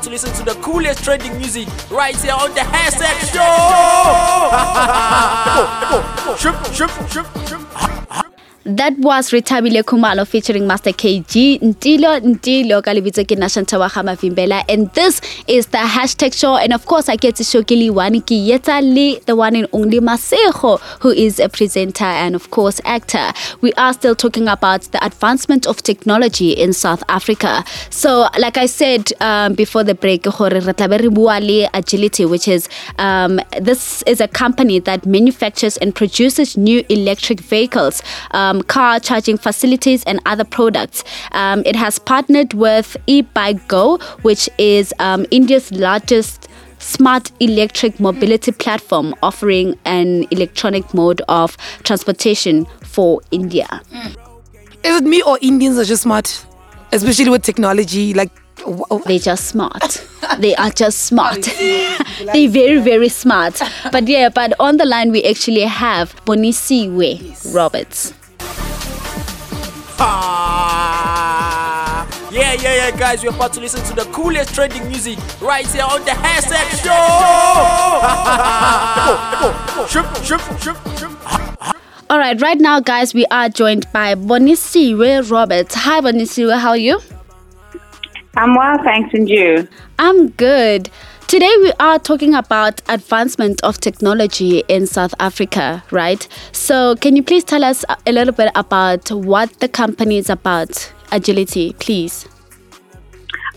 to 0.02 0.11
listen 0.11 0.32
to 0.32 0.42
the 0.42 0.61
coolest 0.61 1.04
trending 1.04 1.37
music 1.38 1.68
right 1.90 2.16
here 2.16 2.32
on 2.32 2.50
the 2.54 2.61
hashtag 2.61 3.14
show. 3.32 4.82
That 8.64 8.97
was 8.99 9.33
Rethabile 9.33 9.83
Khumalo 9.83 10.25
featuring 10.25 10.69
Master 10.69 10.90
KG 10.92 11.59
Ntilo 11.61 12.21
Ntilo 12.21 12.81
Kalibitso 12.81 13.25
ke 13.26 13.37
Nashanta 13.37 13.76
wa 13.76 13.88
Gama 13.88 14.14
Vimbela 14.14 14.62
and 14.69 14.88
this 14.92 15.21
is 15.49 15.66
the 15.66 15.78
hashtag 15.78 16.33
show 16.33 16.57
and 16.57 16.73
of 16.73 16.87
course 16.87 17.09
I 17.09 17.16
get 17.16 17.35
to 17.37 17.45
show 17.45 17.64
Kili 17.64 17.90
Waniki 17.90 18.47
Yetali 18.47 19.25
the 19.25 19.35
one 19.35 19.57
and 19.57 19.66
only 19.73 19.99
Masego 19.99 20.81
who 21.00 21.11
is 21.11 21.40
a 21.40 21.49
presenter 21.49 22.04
and 22.04 22.37
of 22.37 22.52
course 22.52 22.81
actor. 22.85 23.33
We 23.62 23.73
are 23.73 23.92
still 23.95 24.14
talking 24.14 24.47
about 24.47 24.83
the 24.92 25.04
advancement 25.04 25.66
of 25.66 25.83
technology 25.83 26.52
in 26.52 26.73
South 26.73 27.02
Africa. 27.09 27.64
So 27.90 28.28
like 28.38 28.59
I 28.59 28.66
said 28.66 29.12
um, 29.21 29.54
before 29.54 29.83
the 29.83 29.97
break 29.97 30.25
Agility 31.75 32.25
which 32.26 32.47
is 32.47 32.69
um, 32.99 33.40
this 33.61 34.02
is 34.04 34.21
a 34.21 34.28
company 34.28 34.78
that 34.78 35.04
manufactures 35.04 35.76
and 35.78 35.92
produces 35.92 36.57
new 36.57 36.85
electric 36.88 37.40
vehicles, 37.40 38.02
um, 38.31 38.51
car 38.61 39.00
charging 39.00 39.38
facilities, 39.38 40.04
and 40.04 40.21
other 40.26 40.44
products. 40.44 41.04
Um, 41.32 41.62
it 41.64 41.76
has 41.76 41.99
partnered 41.99 42.52
with 42.52 42.97
eBike 43.09 43.66
Go, 43.68 43.97
which 44.23 44.50
is 44.59 44.92
um, 44.99 45.25
India's 45.30 45.73
largest 45.73 46.49
smart 46.78 47.30
electric 47.40 47.99
mobility 48.00 48.50
platform 48.52 49.14
offering 49.23 49.78
an 49.85 50.26
electronic 50.32 50.92
mode 50.92 51.23
of 51.28 51.56
transportation 51.85 52.66
for 52.82 53.21
India. 53.30 53.80
Is 54.82 55.00
it 55.00 55.04
me 55.04 55.23
or 55.23 55.38
Indians 55.40 55.78
are 55.78 55.85
just 55.85 56.02
smart? 56.02 56.44
Especially 56.90 57.30
with 57.30 57.42
technology, 57.42 58.12
like 58.12 58.30
They're 59.06 59.18
just 59.18 59.44
smart. 59.47 60.04
they 60.40 60.54
are 60.56 60.71
just 60.71 60.99
smart. 61.04 61.40
They're 61.59 62.49
very, 62.49 62.80
very 62.80 63.09
smart. 63.09 63.61
But 63.90 64.09
yeah, 64.09 64.28
but 64.28 64.52
on 64.61 64.76
the 64.76 64.85
line 64.85 65.11
we 65.12 65.23
actually 65.25 65.62
have 65.62 66.14
Bonisiwe 66.25 67.54
Roberts. 67.54 68.12
Ah. 70.04 72.02
Yeah, 72.32 72.54
yeah, 72.54 72.75
yeah, 72.75 72.90
guys, 72.97 73.23
we're 73.23 73.30
about 73.30 73.52
to 73.54 73.61
listen 73.61 73.85
to 73.85 73.94
the 73.94 74.04
coolest 74.11 74.52
trending 74.54 74.88
music 74.88 75.18
right 75.40 75.66
here 75.66 75.85
on 75.85 76.04
the 76.04 76.11
hashtag 76.11 76.82
show. 76.82 76.90
All 82.11 82.18
right, 82.18 82.40
right 82.40 82.59
now, 82.59 82.80
guys, 82.80 83.14
we 83.14 83.26
are 83.30 83.49
joined 83.49 83.87
by 83.92 84.14
Bonisiwe 84.14 85.30
Roberts. 85.30 85.75
Hi, 85.76 86.00
Bonisiwe, 86.00 86.59
how 86.59 86.71
are 86.71 86.76
you? 86.76 87.00
I'm 88.37 88.54
well, 88.54 88.78
thanks, 88.82 89.14
and 89.14 89.28
you? 89.28 89.68
I'm 89.99 90.30
good. 90.30 90.90
Today 91.33 91.51
we 91.62 91.73
are 91.81 91.99
talking 91.99 92.35
about 92.35 92.83
advancement 92.91 93.65
of 93.65 93.79
technology 93.81 94.59
in 94.69 94.87
South 94.87 95.15
Africa, 95.19 95.83
right? 95.91 96.29
So 96.53 96.95
can 96.97 97.17
you 97.17 97.23
please 97.23 97.43
tell 97.43 97.65
us 97.65 97.87
a 98.07 98.12
little 98.12 98.35
bit 98.35 98.53
about 98.55 99.11
what 99.11 99.59
the 99.61 99.67
company 99.67 100.19
is 100.19 100.29
about, 100.29 100.93
Agility, 101.11 101.73
please? 101.79 102.29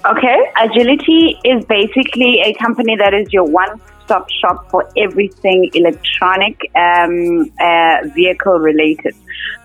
Okay, 0.06 0.38
Agility 0.58 1.38
is 1.44 1.66
basically 1.66 2.40
a 2.40 2.54
company 2.54 2.96
that 2.96 3.14
is 3.14 3.34
your 3.34 3.44
one 3.44 3.82
stop 4.06 4.30
shop 4.30 4.72
for 4.72 4.90
everything 4.96 5.70
electronic 5.74 6.72
um, 6.76 7.52
uh, 7.60 8.08
vehicle 8.16 8.58
related. 8.58 9.14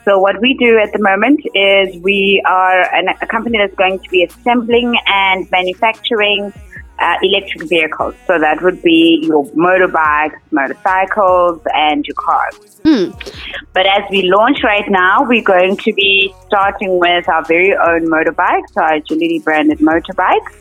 So, 0.05 0.19
what 0.19 0.41
we 0.41 0.55
do 0.55 0.81
at 0.81 0.93
the 0.93 0.99
moment 0.99 1.43
is 1.55 2.03
we 2.03 2.43
are 2.45 2.93
an, 2.93 3.07
a 3.23 3.27
company 3.29 3.59
that's 3.59 3.77
going 3.77 4.01
to 4.01 4.11
be 4.11 4.25
assembling 4.25 4.99
and 5.07 5.49
manufacturing 5.53 6.53
uh, 7.01 7.17
electric 7.23 7.69
vehicles. 7.69 8.15
So, 8.27 8.39
that 8.39 8.63
would 8.63 8.83
be 8.83 9.21
your 9.23 9.45
motorbikes, 9.47 10.39
motorcycles, 10.51 11.61
and 11.75 12.05
your 12.07 12.15
cars. 12.15 12.81
But 13.73 13.87
as 13.87 14.03
we 14.11 14.23
launch 14.31 14.63
right 14.63 14.89
now, 14.89 15.23
we're 15.23 15.43
going 15.43 15.77
to 15.79 15.93
be 15.93 16.35
starting 16.47 16.99
with 16.99 17.29
our 17.29 17.45
very 17.45 17.75
own 17.75 18.07
motorbikes, 18.07 18.77
our 18.77 18.95
Agility 18.95 19.39
branded 19.39 19.79
motorbikes, 19.79 20.55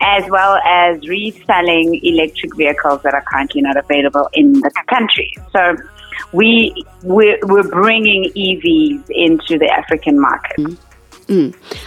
as 0.00 0.28
well 0.30 0.58
as 0.64 1.06
reselling 1.06 2.00
electric 2.02 2.56
vehicles 2.56 3.02
that 3.02 3.14
are 3.14 3.24
currently 3.30 3.62
not 3.62 3.76
available 3.76 4.28
in 4.32 4.52
the 4.52 4.70
country. 4.88 5.32
So 5.52 5.76
we 6.32 6.74
we're, 7.02 7.38
we're 7.42 7.68
bringing 7.68 8.24
EVs 8.24 9.04
into 9.10 9.58
the 9.58 9.68
African 9.70 10.20
market. 10.20 10.78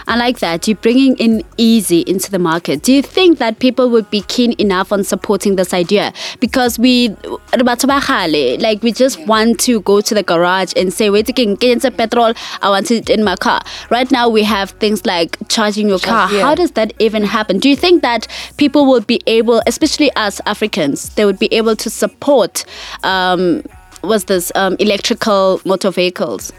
I 0.06 0.16
like 0.16 0.38
that. 0.38 0.68
You're 0.68 0.76
bringing 0.76 1.16
in 1.16 1.42
easy 1.56 2.00
into 2.06 2.30
the 2.30 2.38
market. 2.38 2.82
Do 2.82 2.92
you 2.92 3.02
think 3.02 3.38
that 3.38 3.58
people 3.58 3.90
would 3.90 4.08
be 4.10 4.22
keen 4.22 4.52
enough 4.58 4.92
on 4.92 5.02
supporting 5.04 5.56
this 5.56 5.74
idea? 5.74 6.12
Because 6.38 6.78
we, 6.78 7.08
batho 7.08 7.86
ba 7.88 8.00
kgale, 8.00 8.60
like 8.60 8.82
we 8.82 8.92
just 8.92 9.18
want 9.26 9.58
to 9.60 9.80
go 9.80 10.00
to 10.00 10.14
the 10.14 10.22
garage 10.22 10.72
and 10.76 10.92
say, 10.92 11.10
wait, 11.10 11.34
can 11.34 11.56
get 11.56 11.72
into 11.72 11.90
petrol. 11.90 12.34
I 12.60 12.68
want 12.68 12.90
it 12.90 13.10
in 13.10 13.24
my 13.24 13.36
car. 13.36 13.62
Right 13.90 14.10
now 14.10 14.28
we 14.28 14.42
have 14.44 14.70
things 14.72 15.04
like 15.06 15.36
charging 15.48 15.88
your 15.88 15.98
car. 15.98 16.32
yeah. 16.32 16.42
How 16.42 16.54
does 16.54 16.72
that 16.72 16.92
even 16.98 17.24
happen? 17.24 17.58
Do 17.58 17.68
you 17.68 17.76
think 17.76 18.02
that 18.02 18.28
people 18.58 18.86
will 18.86 19.00
be 19.00 19.20
able, 19.26 19.62
especially 19.66 20.12
us 20.14 20.40
Africans, 20.46 21.14
they 21.14 21.24
would 21.24 21.38
be 21.38 21.52
able 21.52 21.74
to 21.76 21.90
support, 21.90 22.64
um, 23.02 23.62
was 24.02 24.24
this 24.24 24.52
um, 24.54 24.76
electrical 24.78 25.60
motor 25.64 25.90
vehicles? 25.90 26.52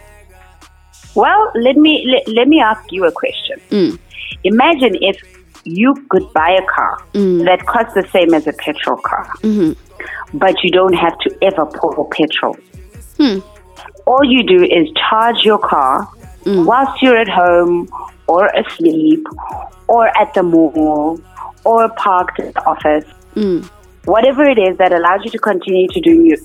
Well, 1.15 1.51
let 1.55 1.75
me 1.77 2.05
let, 2.09 2.27
let 2.27 2.47
me 2.47 2.59
ask 2.59 2.91
you 2.91 3.05
a 3.05 3.11
question. 3.11 3.59
Mm. 3.69 3.99
Imagine 4.43 4.95
if 5.01 5.17
you 5.63 5.93
could 6.09 6.31
buy 6.33 6.51
a 6.51 6.65
car 6.65 7.01
mm. 7.13 7.45
that 7.45 7.65
costs 7.65 7.93
the 7.93 8.07
same 8.11 8.33
as 8.33 8.47
a 8.47 8.53
petrol 8.53 8.97
car, 8.97 9.25
mm-hmm. 9.41 10.37
but 10.37 10.63
you 10.63 10.71
don't 10.71 10.93
have 10.93 11.17
to 11.19 11.37
ever 11.41 11.65
pour 11.65 12.09
petrol. 12.09 12.57
Hmm. 13.17 13.39
All 14.05 14.23
you 14.23 14.43
do 14.43 14.63
is 14.63 14.89
charge 15.09 15.45
your 15.45 15.59
car 15.59 16.09
mm. 16.43 16.65
whilst 16.65 17.01
you're 17.01 17.17
at 17.17 17.29
home 17.29 17.87
or 18.27 18.47
asleep 18.47 19.25
or 19.87 20.07
at 20.17 20.33
the 20.33 20.43
mall 20.43 21.21
or 21.63 21.89
parked 21.89 22.39
at 22.39 22.53
the 22.55 22.65
office. 22.65 23.05
Whatever 24.05 24.43
it 24.43 24.59
is 24.59 24.77
that 24.79 24.91
allows 24.91 25.23
you 25.23 25.31
to 25.31 25.37
continue 25.39 25.87
to 25.87 26.01
do 26.01 26.35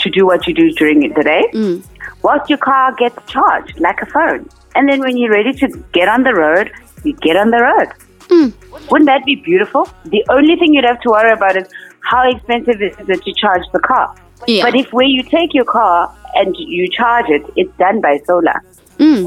to 0.00 0.10
do 0.10 0.26
what 0.26 0.46
you 0.46 0.54
do 0.54 0.70
during 0.72 1.00
the 1.00 1.22
day, 1.22 1.44
mm. 1.52 1.84
whilst 2.22 2.48
your 2.48 2.58
car 2.58 2.94
gets 2.96 3.16
charged 3.30 3.78
like 3.78 4.00
a 4.02 4.06
phone. 4.06 4.48
And 4.74 4.88
then 4.88 5.00
when 5.00 5.16
you're 5.16 5.32
ready 5.32 5.52
to 5.54 5.68
get 5.92 6.08
on 6.08 6.22
the 6.22 6.34
road, 6.34 6.70
you 7.04 7.12
get 7.14 7.36
on 7.36 7.50
the 7.50 7.62
road. 7.62 7.88
Mm. 8.28 8.90
Wouldn't 8.90 9.06
that 9.06 9.24
be 9.24 9.36
beautiful? 9.36 9.88
The 10.04 10.24
only 10.30 10.56
thing 10.56 10.74
you'd 10.74 10.84
have 10.84 11.00
to 11.02 11.10
worry 11.10 11.32
about 11.32 11.56
is 11.56 11.68
how 12.02 12.28
expensive 12.30 12.80
is 12.80 12.94
it 12.98 13.22
to 13.22 13.34
charge 13.34 13.62
the 13.72 13.80
car. 13.80 14.14
Yeah. 14.46 14.64
But 14.64 14.74
if 14.74 14.92
where 14.92 15.06
you 15.06 15.22
take 15.22 15.52
your 15.52 15.64
car 15.64 16.14
and 16.34 16.54
you 16.56 16.88
charge 16.88 17.28
it, 17.28 17.42
it's 17.56 17.76
done 17.76 18.00
by 18.00 18.18
solar. 18.24 18.62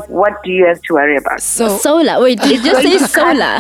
What 0.08 0.44
do 0.44 0.52
you 0.52 0.66
have 0.68 0.82
to 0.84 0.94
worry 0.94 1.18
about? 1.18 1.42
so 1.42 1.78
Solar. 1.78 2.22
Wait, 2.22 2.40
it 2.44 2.64
just 2.64 2.82
says 2.82 3.12
solar. 3.12 3.58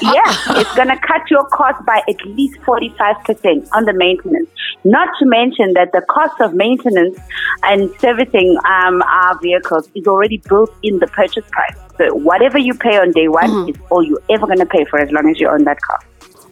yeah, 0.00 0.60
it's 0.60 0.74
going 0.74 0.88
to 0.88 0.98
cut 0.98 1.22
your 1.30 1.44
cost 1.46 1.84
by 1.84 2.02
at 2.08 2.24
least 2.26 2.58
45% 2.60 3.68
on 3.72 3.84
the 3.84 3.92
maintenance. 3.94 4.48
Not 4.84 5.08
to 5.18 5.26
mention 5.26 5.72
that 5.72 5.90
the 5.92 6.02
cost 6.02 6.40
of 6.40 6.54
maintenance 6.54 7.18
and 7.64 7.90
servicing 7.98 8.56
um, 8.64 9.02
our 9.02 9.38
vehicles 9.40 9.90
is 9.94 10.06
already 10.06 10.38
built 10.48 10.72
in 10.82 10.98
the 10.98 11.06
purchase 11.08 11.44
price. 11.50 11.76
So 11.98 12.14
whatever 12.14 12.58
you 12.58 12.74
pay 12.74 12.98
on 12.98 13.10
day 13.12 13.28
one 13.28 13.68
is 13.70 13.76
all 13.90 14.02
you're 14.04 14.22
ever 14.30 14.46
going 14.46 14.58
to 14.58 14.66
pay 14.66 14.84
for 14.84 14.98
as 15.00 15.10
long 15.10 15.28
as 15.30 15.40
you 15.40 15.48
own 15.48 15.64
that 15.64 15.80
car. 15.80 15.98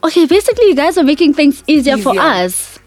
Okay, 0.03 0.27
basically, 0.27 0.67
you 0.67 0.75
guys 0.75 0.99
are 0.99 1.05
making 1.05 1.35
things 1.35 1.63
easier, 1.67 1.97
for 1.97 2.19
us. 2.19 2.79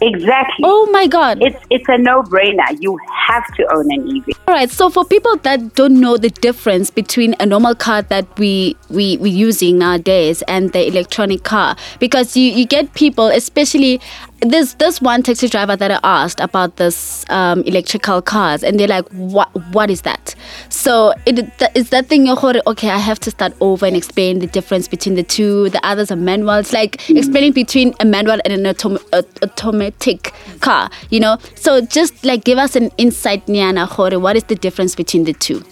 Exactly. 0.00 0.62
Oh 0.64 0.86
my 0.90 1.06
god. 1.06 1.38
It's 1.40 1.56
it's 1.70 1.88
a 1.88 1.96
no-brainer. 1.96 2.76
You 2.80 2.98
have 3.28 3.46
to 3.54 3.74
own 3.74 3.90
an 3.92 4.08
E 4.08 4.22
EV. 4.26 4.33
All 4.46 4.54
right. 4.54 4.68
So 4.70 4.90
for 4.90 5.06
people 5.06 5.36
that 5.38 5.74
don't 5.74 5.98
know 5.98 6.18
the 6.18 6.28
difference 6.28 6.90
between 6.90 7.34
a 7.40 7.46
normal 7.46 7.74
car 7.74 8.02
that 8.02 8.26
we 8.38 8.76
we 8.90 9.16
we 9.16 9.30
using 9.30 9.78
nowadays 9.78 10.42
and 10.42 10.70
the 10.72 10.86
electronic 10.86 11.44
car, 11.44 11.76
because 11.98 12.36
you 12.36 12.52
you 12.52 12.66
get 12.66 12.92
people, 12.92 13.28
especially 13.28 14.02
there's 14.40 14.74
this 14.74 15.00
one 15.00 15.22
taxi 15.22 15.48
driver 15.48 15.74
that 15.76 15.90
I 15.90 16.00
asked 16.04 16.40
about 16.40 16.76
this 16.76 17.24
um, 17.30 17.62
electrical 17.62 18.20
cars, 18.20 18.62
and 18.62 18.78
they're 18.78 18.86
like, 18.88 19.08
"What 19.12 19.48
what 19.72 19.90
is 19.90 20.02
that?" 20.02 20.34
So 20.68 21.14
it 21.24 21.36
th- 21.58 21.70
it's 21.74 21.88
that 21.90 22.08
thing. 22.08 22.28
Okay, 22.28 22.90
I 22.90 22.98
have 22.98 23.18
to 23.20 23.30
start 23.30 23.54
over 23.62 23.86
and 23.86 23.96
explain 23.96 24.40
the 24.40 24.46
difference 24.46 24.88
between 24.88 25.14
the 25.14 25.22
two. 25.22 25.70
The 25.70 25.84
others 25.86 26.10
are 26.10 26.16
manual. 26.16 26.56
It's 26.56 26.74
like 26.74 27.08
explaining 27.08 27.52
between 27.52 27.94
a 28.00 28.04
manual 28.04 28.38
and 28.44 28.52
an 28.52 28.74
autom- 28.74 29.02
a- 29.14 29.24
automatic 29.42 30.34
car. 30.60 30.90
You 31.08 31.20
know. 31.20 31.38
So 31.54 31.80
just 31.80 32.24
like 32.26 32.44
give 32.44 32.58
us 32.58 32.76
an 32.76 32.90
insight, 32.98 33.46
Niana 33.46 33.88
Hore. 33.88 34.18
What 34.34 34.38
is 34.42 34.48
the 34.48 34.56
difference 34.56 34.96
between 34.96 35.22
the 35.22 35.32
two? 35.32 35.62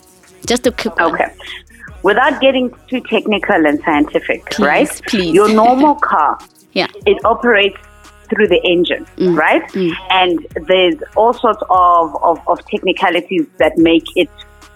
Just 0.46 0.68
a 0.68 0.70
quick 0.70 0.94
one. 0.94 1.14
Okay. 1.16 1.35
Without 2.05 2.40
getting 2.40 2.72
too 2.87 3.01
technical 3.01 3.66
and 3.66 3.81
scientific, 3.83 4.44
Please, 4.51 4.64
right? 4.64 5.03
please. 5.09 5.35
Your 5.35 5.53
normal 5.62 5.96
car 5.96 6.38
Yeah. 6.72 6.87
it 7.05 7.18
operates 7.25 7.77
through 8.31 8.46
the 8.46 8.61
engine, 8.64 9.05
Mm. 9.16 9.37
right? 9.37 9.64
And 10.11 10.46
there's 10.68 10.94
all 11.16 11.33
sorts 11.33 11.61
of, 11.70 12.14
of, 12.22 12.38
of 12.46 12.64
technicalities 12.66 13.46
that 13.59 13.77
make 13.79 14.05
it 14.14 14.31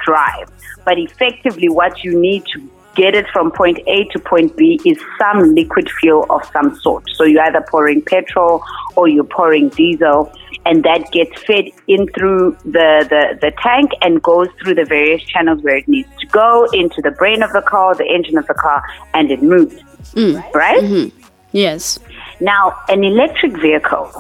drive. 0.05 0.51
But 0.85 0.99
effectively, 0.99 1.69
what 1.69 2.03
you 2.03 2.19
need 2.21 2.43
to 2.55 2.69
get 2.97 3.15
it 3.15 3.27
from 3.33 3.53
point 3.53 3.79
A 3.87 4.05
to 4.13 4.19
point 4.19 4.57
B 4.57 4.81
is 4.85 4.99
some 5.19 5.55
liquid 5.55 5.89
fuel 6.01 6.27
of 6.31 6.43
some 6.53 6.75
sort. 6.81 7.05
So 7.15 7.25
you're 7.25 7.43
either 7.43 7.65
pouring 7.71 8.03
petrol 8.03 8.65
or 8.97 9.07
you're 9.07 9.25
pouring 9.25 9.69
diesel, 9.69 10.33
and 10.65 10.83
that 10.85 11.13
gets 11.13 11.41
fed 11.43 11.67
in 11.87 12.09
through 12.09 12.57
the, 12.65 13.07
the, 13.09 13.39
the 13.41 13.53
tank 13.63 13.93
and 14.01 14.23
goes 14.23 14.49
through 14.61 14.75
the 14.75 14.85
various 14.85 15.23
channels 15.23 15.63
where 15.63 15.77
it 15.77 15.87
needs 15.87 16.09
to 16.21 16.27
go 16.27 16.67
into 16.73 17.01
the 17.03 17.13
brain 17.13 17.43
of 17.43 17.53
the 17.53 17.63
car, 17.63 17.95
the 17.95 18.07
engine 18.07 18.39
of 18.39 18.47
the 18.47 18.55
car, 18.55 18.83
and 19.15 19.31
it 19.31 19.43
moves. 19.43 19.77
Mm. 20.15 20.43
Right? 20.53 20.83
Mm-hmm. 20.83 21.27
Yes. 21.53 21.99
Now, 22.41 22.79
an 22.89 23.05
electric 23.05 23.53
vehicle, 23.61 24.11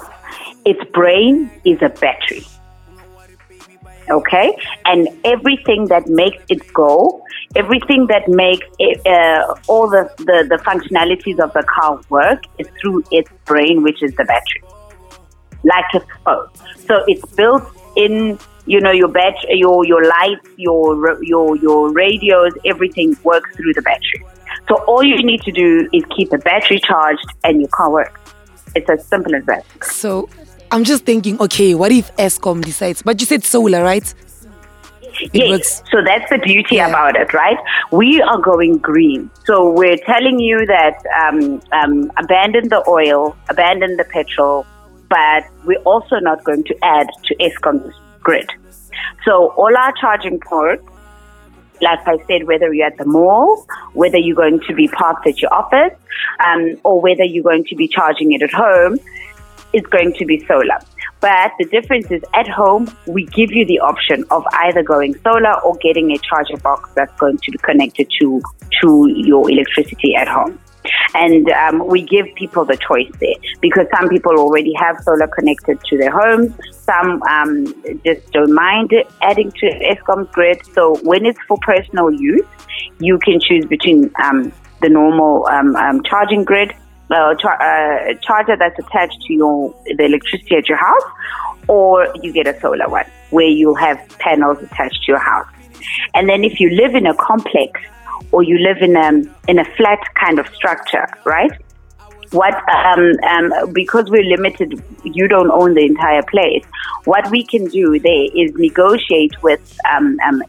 its 0.65 0.83
brain 0.93 1.51
is 1.65 1.79
a 1.83 1.89
battery. 1.89 2.47
Okay? 4.11 4.57
And 4.85 5.09
everything 5.25 5.87
that 5.87 6.07
makes 6.07 6.42
it 6.49 6.73
go, 6.73 7.25
everything 7.55 8.07
that 8.09 8.29
makes 8.29 8.66
it, 8.79 9.05
uh, 9.07 9.55
all 9.69 9.88
the, 9.88 10.11
the, 10.19 10.47
the 10.49 10.62
functionalities 10.64 11.38
of 11.38 11.53
the 11.53 11.62
car 11.62 12.01
work 12.09 12.45
is 12.59 12.69
through 12.81 13.05
its 13.11 13.31
brain, 13.45 13.83
which 13.83 14.03
is 14.03 14.14
the 14.16 14.25
battery. 14.25 14.62
Like 15.64 15.85
a 15.95 16.01
phone. 16.25 16.49
So 16.87 17.03
it's 17.09 17.25
built 17.35 17.64
in, 17.97 18.38
you 18.66 18.81
know, 18.81 18.92
your 18.92 19.09
bat- 19.09 19.45
your 19.49 19.85
your 19.85 20.05
lights, 20.05 20.49
your 20.57 21.23
your 21.23 21.57
your 21.57 21.92
radios, 21.92 22.53
everything 22.64 23.16
works 23.25 23.55
through 23.57 23.73
the 23.75 23.83
battery. 23.83 24.25
So 24.69 24.77
all 24.85 25.05
you 25.05 25.23
need 25.23 25.42
to 25.42 25.53
do 25.53 25.88
is 25.92 26.03
keep 26.16 26.31
the 26.31 26.38
battery 26.38 26.81
charged 26.81 27.27
and 27.45 27.61
your 27.61 27.69
car 27.69 27.90
works. 27.90 28.21
It's 28.75 28.88
as 28.90 29.07
simple 29.07 29.35
as 29.35 29.45
that. 29.47 29.64
So 29.83 30.29
I'm 30.71 30.85
just 30.85 31.05
thinking, 31.05 31.41
okay, 31.41 31.75
what 31.75 31.93
if 31.93 32.15
Eskom 32.17 32.65
decides? 32.65 33.03
But 33.03 33.21
you 33.21 33.27
said 33.27 33.45
solar, 33.45 33.83
right? 33.83 34.15
It 35.21 35.31
yes. 35.33 35.49
works. 35.49 35.83
So 35.91 36.03
that's 36.05 36.29
the 36.31 36.39
beauty 36.39 36.77
Yeah. 36.77 36.89
about 36.89 37.17
it, 37.17 37.33
right? 37.33 37.57
We 37.91 38.21
are 38.21 38.39
going 38.39 38.79
green. 38.79 39.31
So 39.45 39.71
we're 39.71 39.97
telling 39.97 40.41
you 40.41 40.67
that 40.67 41.03
um, 41.23 41.61
um, 41.73 42.13
abandon 42.19 42.69
the 42.69 42.85
oil, 42.89 43.37
abandon 43.49 43.97
the 43.97 44.05
petrol, 44.05 44.67
but 45.09 45.45
we're 45.65 45.83
also 45.83 46.17
not 46.17 46.45
going 46.45 46.65
to 46.65 46.77
add 46.85 47.07
to 47.25 47.35
Eskom's 47.37 47.95
grid. 48.21 48.51
So 49.25 49.53
all 49.57 49.75
our 49.77 49.93
charging 50.01 50.39
ports, 50.41 50.85
like 51.81 52.07
I 52.07 52.19
said, 52.27 52.47
whether 52.47 52.73
you're 52.73 52.87
at 52.87 52.99
the 52.99 53.05
mall, 53.05 53.67
whether 53.93 54.19
you're 54.19 54.37
going 54.37 54.61
to 54.67 54.75
be 54.75 54.89
parked 54.89 55.27
at 55.27 55.41
your 55.41 55.53
office, 55.53 55.97
um, 56.45 56.77
or 56.85 57.01
whether 57.01 57.25
you're 57.25 57.45
going 57.45 57.65
to 57.65 57.77
be 57.77 57.89
charging 57.89 58.33
it 58.33 58.43
at 58.43 58.53
home, 58.53 58.99
is 59.77 59.87
going 59.87 60.12
to 60.15 60.25
be 60.25 60.45
solar. 60.47 60.79
But 61.21 61.53
the 61.59 61.65
difference 61.67 62.11
is 62.11 62.23
at 62.35 62.49
home, 62.49 62.95
we 63.07 63.25
give 63.27 63.51
you 63.51 63.65
the 63.67 63.81
option 63.81 64.25
of 64.31 64.45
either 64.65 64.83
going 64.83 65.15
solar 65.23 65.59
or 65.61 65.77
getting 65.77 66.12
a 66.12 66.19
charger 66.19 66.57
box 66.59 66.91
that's 66.95 67.15
going 67.19 67.39
to 67.39 67.51
be 67.51 67.59
connected 67.59 68.09
to, 68.21 68.43
to 68.81 69.12
your 69.15 69.51
electricity 69.51 70.15
at 70.15 70.29
home. 70.29 70.59
And 71.15 71.49
um, 71.51 71.87
we 71.87 72.03
give 72.03 72.27
people 72.37 72.65
the 72.65 72.77
choice 72.77 73.11
there 73.19 73.35
because 73.61 73.87
some 73.99 74.09
people 74.09 74.39
already 74.39 74.73
have 74.75 74.97
solar 75.03 75.27
connected 75.27 75.81
to 75.85 75.99
their 75.99 76.11
homes. 76.11 76.53
Some 76.71 77.23
um, 77.25 77.65
just 78.05 78.31
don't 78.33 78.55
mind 78.55 78.93
adding 79.23 79.51
to 79.51 79.67
Eskom's 79.93 80.31
grid. 80.33 80.61
So 80.75 80.97
when 81.03 81.27
it's 81.27 81.41
for 81.49 81.59
personal 81.62 82.12
use, 82.12 82.47
you 83.01 83.19
can 83.19 83.41
choose 83.41 83.65
between 83.67 84.12
um, 84.23 84.53
the 84.83 84.89
normal 84.89 85.47
um, 85.47 85.75
um, 85.77 86.03
charging 86.05 86.45
grid, 86.45 86.73
uh, 87.11 87.35
char- 87.37 87.61
uh, 87.61 88.14
charger 88.23 88.57
that's 88.57 88.79
attached 88.79 89.21
to 89.23 89.33
your 89.33 89.75
the 89.97 90.05
electricity 90.05 90.57
at 90.57 90.69
your 90.69 90.79
house, 90.79 91.03
or 91.69 92.09
you 92.23 92.33
get 92.33 92.47
a 92.47 92.59
solar 92.61 92.88
one 92.88 93.07
where 93.31 93.49
you 93.49 93.75
have 93.75 93.99
panels 94.19 94.59
attached 94.62 95.03
to 95.05 95.12
your 95.12 95.19
house. 95.19 95.49
And 96.14 96.29
then 96.29 96.45
if 96.45 96.61
you 96.61 96.71
live 96.71 96.95
in 96.95 97.07
a 97.07 97.14
complex 97.14 97.81
or 98.33 98.42
you 98.42 98.59
live 98.59 98.79
in 98.79 98.97
a 98.97 99.23
in 99.49 99.59
a 99.59 99.64
flat 99.77 100.01
kind 100.14 100.38
of 100.38 100.47
structure, 100.55 101.07
right? 101.25 101.51
What 102.33 102.55
um, 102.69 103.12
um, 103.31 103.73
because 103.73 104.11
we're 104.11 104.25
limited, 104.25 104.83
you 105.05 105.29
don't 105.29 105.51
own 105.51 105.75
the 105.75 105.85
entire 105.85 106.23
place. 106.23 106.64
What 107.05 107.31
we 107.31 107.45
can 107.45 107.66
do 107.66 108.01
there 108.01 108.27
is 108.35 108.53
negotiate 108.57 109.40
with 109.42 109.79
um, 109.95 110.19
um, 110.27 110.42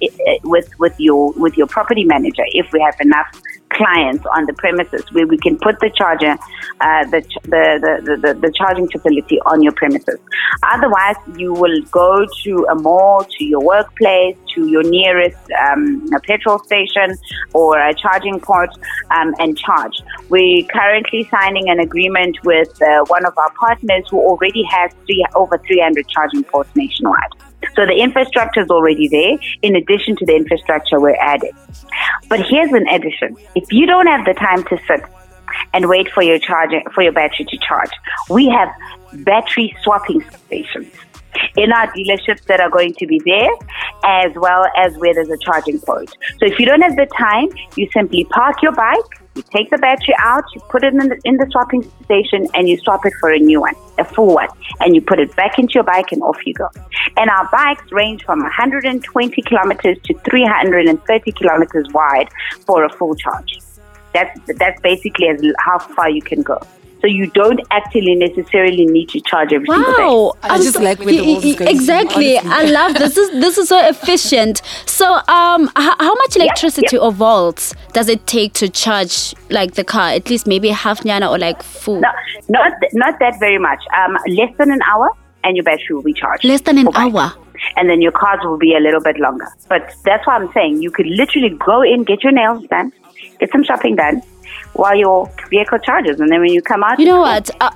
with 0.43 0.69
with 0.79 0.99
your 0.99 1.33
with 1.33 1.55
your 1.55 1.67
property 1.67 2.03
manager 2.03 2.43
if 2.47 2.71
we 2.73 2.81
have 2.81 2.95
enough 2.99 3.27
clients 3.69 4.25
on 4.35 4.45
the 4.45 4.53
premises 4.53 5.03
where 5.11 5.27
we 5.27 5.37
can 5.37 5.57
put 5.57 5.79
the 5.79 5.89
charger, 5.95 6.35
uh, 6.81 7.05
the, 7.05 7.21
ch- 7.21 7.43
the, 7.43 8.01
the, 8.03 8.17
the, 8.17 8.33
the 8.33 8.53
charging 8.57 8.87
facility 8.89 9.39
on 9.41 9.61
your 9.61 9.73
premises. 9.73 10.19
Otherwise, 10.63 11.15
you 11.35 11.53
will 11.53 11.81
go 11.91 12.25
to 12.43 12.67
a 12.69 12.75
mall, 12.75 13.25
to 13.37 13.43
your 13.43 13.63
workplace, 13.63 14.35
to 14.55 14.67
your 14.67 14.83
nearest 14.83 15.37
um, 15.67 16.07
petrol 16.23 16.59
station 16.59 17.15
or 17.53 17.77
a 17.79 17.93
charging 17.93 18.39
port 18.39 18.69
um, 19.11 19.33
and 19.39 19.57
charge. 19.57 20.01
We're 20.29 20.65
currently 20.65 21.27
signing 21.29 21.69
an 21.69 21.79
agreement 21.79 22.37
with 22.43 22.81
uh, 22.81 23.05
one 23.07 23.25
of 23.25 23.37
our 23.37 23.51
partners 23.59 24.05
who 24.09 24.19
already 24.19 24.63
has 24.63 24.91
three, 25.05 25.25
over 25.35 25.57
300 25.57 26.07
charging 26.07 26.43
ports 26.43 26.69
nationwide. 26.75 27.46
So 27.75 27.85
the 27.85 27.95
infrastructure 27.95 28.61
is 28.61 28.69
already 28.69 29.07
there. 29.07 29.37
In 29.61 29.75
addition 29.75 30.15
to 30.17 30.25
the 30.25 30.35
infrastructure, 30.35 30.99
we're 30.99 31.15
adding. 31.19 31.51
But 32.29 32.45
here's 32.45 32.71
an 32.71 32.87
addition: 32.87 33.37
if 33.55 33.71
you 33.71 33.85
don't 33.85 34.07
have 34.07 34.25
the 34.25 34.33
time 34.33 34.63
to 34.65 34.77
sit 34.87 35.01
and 35.73 35.87
wait 35.87 36.09
for 36.11 36.23
your 36.23 36.39
charging 36.39 36.83
for 36.93 37.03
your 37.03 37.13
battery 37.13 37.45
to 37.45 37.57
charge, 37.57 37.91
we 38.29 38.47
have 38.47 38.69
battery 39.25 39.75
swapping 39.83 40.23
stations 40.45 40.91
in 41.55 41.71
our 41.71 41.87
dealerships 41.93 42.43
that 42.45 42.59
are 42.59 42.69
going 42.69 42.93
to 42.95 43.05
be 43.05 43.21
there, 43.25 43.49
as 44.03 44.31
well 44.35 44.65
as 44.75 44.95
where 44.97 45.13
there's 45.13 45.29
a 45.29 45.37
charging 45.37 45.79
point. 45.79 46.09
So 46.39 46.45
if 46.45 46.59
you 46.59 46.65
don't 46.65 46.81
have 46.81 46.95
the 46.95 47.07
time, 47.17 47.49
you 47.75 47.87
simply 47.93 48.25
park 48.25 48.61
your 48.61 48.71
bike, 48.73 49.26
you 49.37 49.43
take 49.43 49.69
the 49.69 49.77
battery 49.77 50.15
out, 50.19 50.43
you 50.53 50.61
put 50.69 50.83
it 50.83 50.93
in 50.93 51.09
the, 51.09 51.19
in 51.23 51.37
the 51.37 51.47
swapping 51.51 51.83
station, 52.03 52.47
and 52.53 52.67
you 52.67 52.77
swap 52.79 53.05
it 53.05 53.13
for 53.19 53.31
a 53.31 53.39
new 53.39 53.61
one, 53.61 53.75
a 53.97 54.03
full 54.03 54.33
one, 54.33 54.49
and 54.79 54.95
you 54.95 55.01
put 55.01 55.19
it 55.19 55.33
back 55.35 55.57
into 55.59 55.75
your 55.75 55.83
bike, 55.83 56.11
and 56.11 56.21
off 56.23 56.37
you 56.45 56.53
go. 56.53 56.67
And 57.15 57.29
our 57.29 57.47
bikes 57.51 57.91
range 57.91 58.23
from 58.23 58.41
120 58.41 59.41
kilometers 59.43 59.97
to 60.05 60.13
330 60.29 61.31
kilometers 61.31 61.87
wide 61.93 62.29
for 62.65 62.83
a 62.83 62.89
full 62.89 63.15
charge. 63.15 63.59
That's 64.13 64.39
that's 64.57 64.81
basically 64.81 65.27
as 65.27 65.41
how 65.59 65.79
far 65.79 66.09
you 66.09 66.21
can 66.21 66.41
go. 66.41 66.59
So 67.01 67.07
you 67.07 67.27
don't 67.31 67.61
actually 67.71 68.15
necessarily 68.15 68.85
need 68.85 69.09
to 69.09 69.21
charge 69.21 69.53
every 69.53 69.67
single 69.67 69.93
day. 69.93 70.01
Wow, 70.03 70.33
I 70.43 70.55
I'm 70.55 70.61
just 70.61 70.79
like 70.79 70.97
where 70.99 71.07
the 71.13 71.21
y- 71.21 71.27
world 71.33 71.45
is 71.45 71.53
y- 71.53 71.57
going, 71.59 71.75
Exactly. 71.75 72.37
I 72.39 72.63
love 72.65 72.95
this. 72.95 73.15
Is 73.17 73.29
this 73.31 73.57
is 73.57 73.69
so 73.69 73.79
efficient? 73.87 74.61
So, 74.85 75.19
um, 75.27 75.65
h- 75.77 75.95
how 75.99 76.15
much 76.15 76.35
electricity 76.35 76.97
or 76.97 77.11
volts 77.11 77.75
does 77.93 78.09
it 78.09 78.25
take 78.25 78.53
to 78.53 78.67
charge 78.69 79.35
like 79.51 79.75
the 79.75 79.83
car? 79.83 80.09
At 80.09 80.29
least 80.29 80.47
maybe 80.47 80.69
half 80.69 81.01
nyana 81.03 81.29
or 81.29 81.37
like 81.37 81.61
full. 81.61 81.99
No, 82.01 82.09
not 82.49 82.71
not 82.93 83.19
that 83.19 83.39
very 83.39 83.59
much. 83.59 83.79
Um, 83.95 84.17
less 84.29 84.51
than 84.57 84.71
an 84.71 84.79
hour, 84.91 85.11
and 85.43 85.55
your 85.55 85.63
battery 85.63 85.95
will 85.95 86.03
be 86.03 86.13
charged. 86.13 86.43
Less 86.45 86.61
than 86.61 86.77
an 86.79 86.85
for 86.87 86.93
bike. 86.93 87.13
hour. 87.13 87.33
And 87.75 87.89
then 87.89 88.01
your 88.01 88.11
cars 88.11 88.39
will 88.43 88.57
be 88.57 88.75
a 88.75 88.79
little 88.79 89.01
bit 89.01 89.19
longer. 89.19 89.47
But 89.67 89.91
that's 90.03 90.25
what 90.27 90.41
I'm 90.41 90.51
saying. 90.53 90.81
You 90.81 90.91
could 90.91 91.07
literally 91.07 91.49
go 91.65 91.81
in, 91.81 92.03
get 92.03 92.23
your 92.23 92.31
nails 92.31 92.63
done, 92.67 92.91
get 93.39 93.51
some 93.51 93.63
shopping 93.63 93.95
done, 93.95 94.21
while 94.73 94.95
your 94.95 95.31
vehicle 95.49 95.79
charges, 95.79 96.19
and 96.19 96.31
then 96.31 96.41
when 96.41 96.51
you 96.51 96.61
come 96.61 96.83
out, 96.83 96.99
You 96.99 97.05
know 97.05 97.21
what? 97.21 97.49
Uh, 97.61 97.71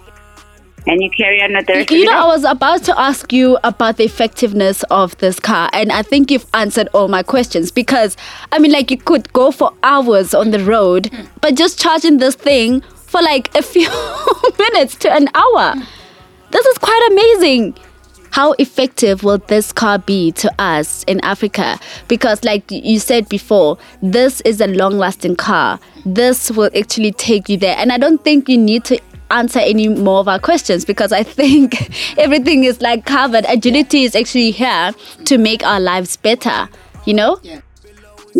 and 0.87 1.01
you 1.01 1.09
carry 1.11 1.41
on 1.41 1.53
with 1.53 1.91
you 1.91 2.05
know, 2.05 2.23
I 2.23 2.25
was 2.25 2.43
about 2.43 2.83
to 2.85 2.99
ask 2.99 3.31
you 3.31 3.57
about 3.63 3.97
the 3.97 4.03
effectiveness 4.03 4.83
of 4.89 5.15
this 5.17 5.39
car, 5.39 5.69
and 5.73 5.91
I 5.91 6.01
think 6.01 6.31
you've 6.31 6.47
answered 6.53 6.87
all 6.93 7.07
my 7.07 7.23
questions 7.23 7.71
because 7.71 8.17
I 8.51 8.59
mean, 8.59 8.71
like, 8.71 8.89
you 8.89 8.97
could 8.97 9.31
go 9.33 9.51
for 9.51 9.73
hours 9.83 10.33
on 10.33 10.51
the 10.51 10.63
road, 10.63 11.11
but 11.41 11.55
just 11.55 11.79
charging 11.79 12.17
this 12.17 12.35
thing 12.35 12.81
for 12.81 13.21
like 13.21 13.53
a 13.55 13.61
few 13.73 13.89
minutes 14.59 14.95
to 14.95 15.11
an 15.11 15.29
hour. 15.35 15.75
This 16.51 16.65
is 16.65 16.77
quite 16.79 17.07
amazing. 17.11 17.75
How 18.31 18.53
effective 18.53 19.23
will 19.23 19.37
this 19.37 19.71
car 19.71 19.99
be 19.99 20.31
to 20.33 20.51
us 20.57 21.03
in 21.03 21.19
Africa? 21.21 21.79
Because, 22.07 22.43
like 22.43 22.69
you 22.71 22.99
said 22.99 23.27
before, 23.29 23.77
this 24.01 24.41
is 24.41 24.61
a 24.61 24.67
long 24.67 24.97
lasting 24.97 25.35
car. 25.35 25.79
This 26.05 26.49
will 26.49 26.69
actually 26.77 27.11
take 27.11 27.49
you 27.49 27.57
there. 27.57 27.75
And 27.77 27.91
I 27.91 27.97
don't 27.97 28.23
think 28.23 28.49
you 28.49 28.57
need 28.57 28.85
to 28.85 28.99
answer 29.31 29.59
any 29.59 29.87
more 29.87 30.19
of 30.19 30.27
our 30.27 30.39
questions 30.39 30.85
because 30.85 31.11
I 31.11 31.23
think 31.23 31.89
everything 32.17 32.63
is 32.63 32.81
like 32.81 33.05
covered. 33.05 33.45
Agility 33.47 34.03
is 34.03 34.15
actually 34.15 34.51
here 34.51 34.91
to 35.25 35.37
make 35.37 35.63
our 35.65 35.79
lives 35.79 36.17
better, 36.17 36.69
you 37.05 37.13
know? 37.13 37.39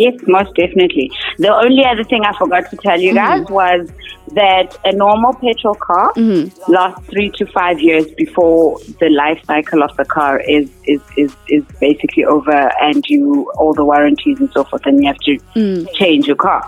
Yes, 0.01 0.15
most 0.27 0.55
definitely. 0.55 1.11
The 1.37 1.53
only 1.53 1.85
other 1.85 2.03
thing 2.03 2.23
I 2.25 2.35
forgot 2.37 2.69
to 2.71 2.77
tell 2.77 2.99
you 2.99 3.13
guys 3.13 3.41
mm-hmm. 3.41 3.53
was 3.53 3.89
that 4.33 4.77
a 4.83 4.93
normal 4.93 5.33
petrol 5.33 5.75
car 5.75 6.11
mm-hmm. 6.13 6.71
lasts 6.71 7.05
three 7.07 7.29
to 7.37 7.45
five 7.45 7.79
years 7.79 8.07
before 8.15 8.79
the 8.99 9.09
life 9.09 9.43
cycle 9.45 9.83
of 9.83 9.95
the 9.97 10.05
car 10.05 10.39
is, 10.39 10.71
is, 10.85 11.01
is, 11.17 11.35
is 11.49 11.63
basically 11.79 12.25
over 12.25 12.71
and 12.81 13.03
you 13.07 13.51
all 13.57 13.73
the 13.73 13.85
warranties 13.85 14.39
and 14.39 14.51
so 14.53 14.63
forth 14.63 14.83
and 14.85 15.03
you 15.03 15.07
have 15.07 15.17
to 15.17 15.37
mm. 15.55 15.93
change 15.93 16.25
your 16.25 16.35
car. 16.35 16.61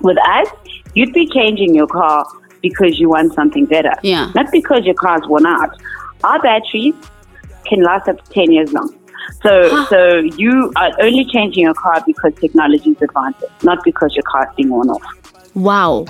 With 0.00 0.18
us, 0.18 0.48
you'd 0.94 1.14
be 1.14 1.26
changing 1.26 1.74
your 1.74 1.86
car 1.86 2.26
because 2.60 2.98
you 2.98 3.08
want 3.08 3.32
something 3.32 3.64
better. 3.64 3.94
Yeah. 4.02 4.30
Not 4.34 4.52
because 4.52 4.84
your 4.84 4.96
car's 4.96 5.26
worn 5.26 5.46
out. 5.46 5.70
Our 6.24 6.40
batteries 6.42 6.94
can 7.64 7.82
last 7.82 8.08
up 8.08 8.22
to 8.22 8.30
10 8.32 8.52
years 8.52 8.72
long. 8.74 8.99
So, 9.42 9.84
so 9.86 10.18
you 10.36 10.72
are 10.76 10.90
only 11.00 11.24
changing 11.24 11.62
your 11.64 11.74
car 11.74 12.02
because 12.06 12.34
technology 12.40 12.90
is 12.90 13.02
advanced, 13.02 13.44
not 13.62 13.82
because 13.84 14.14
your 14.14 14.24
car 14.24 14.46
is 14.48 14.54
being 14.56 14.68
worn 14.70 14.90
off. 14.90 15.02
Wow. 15.54 16.04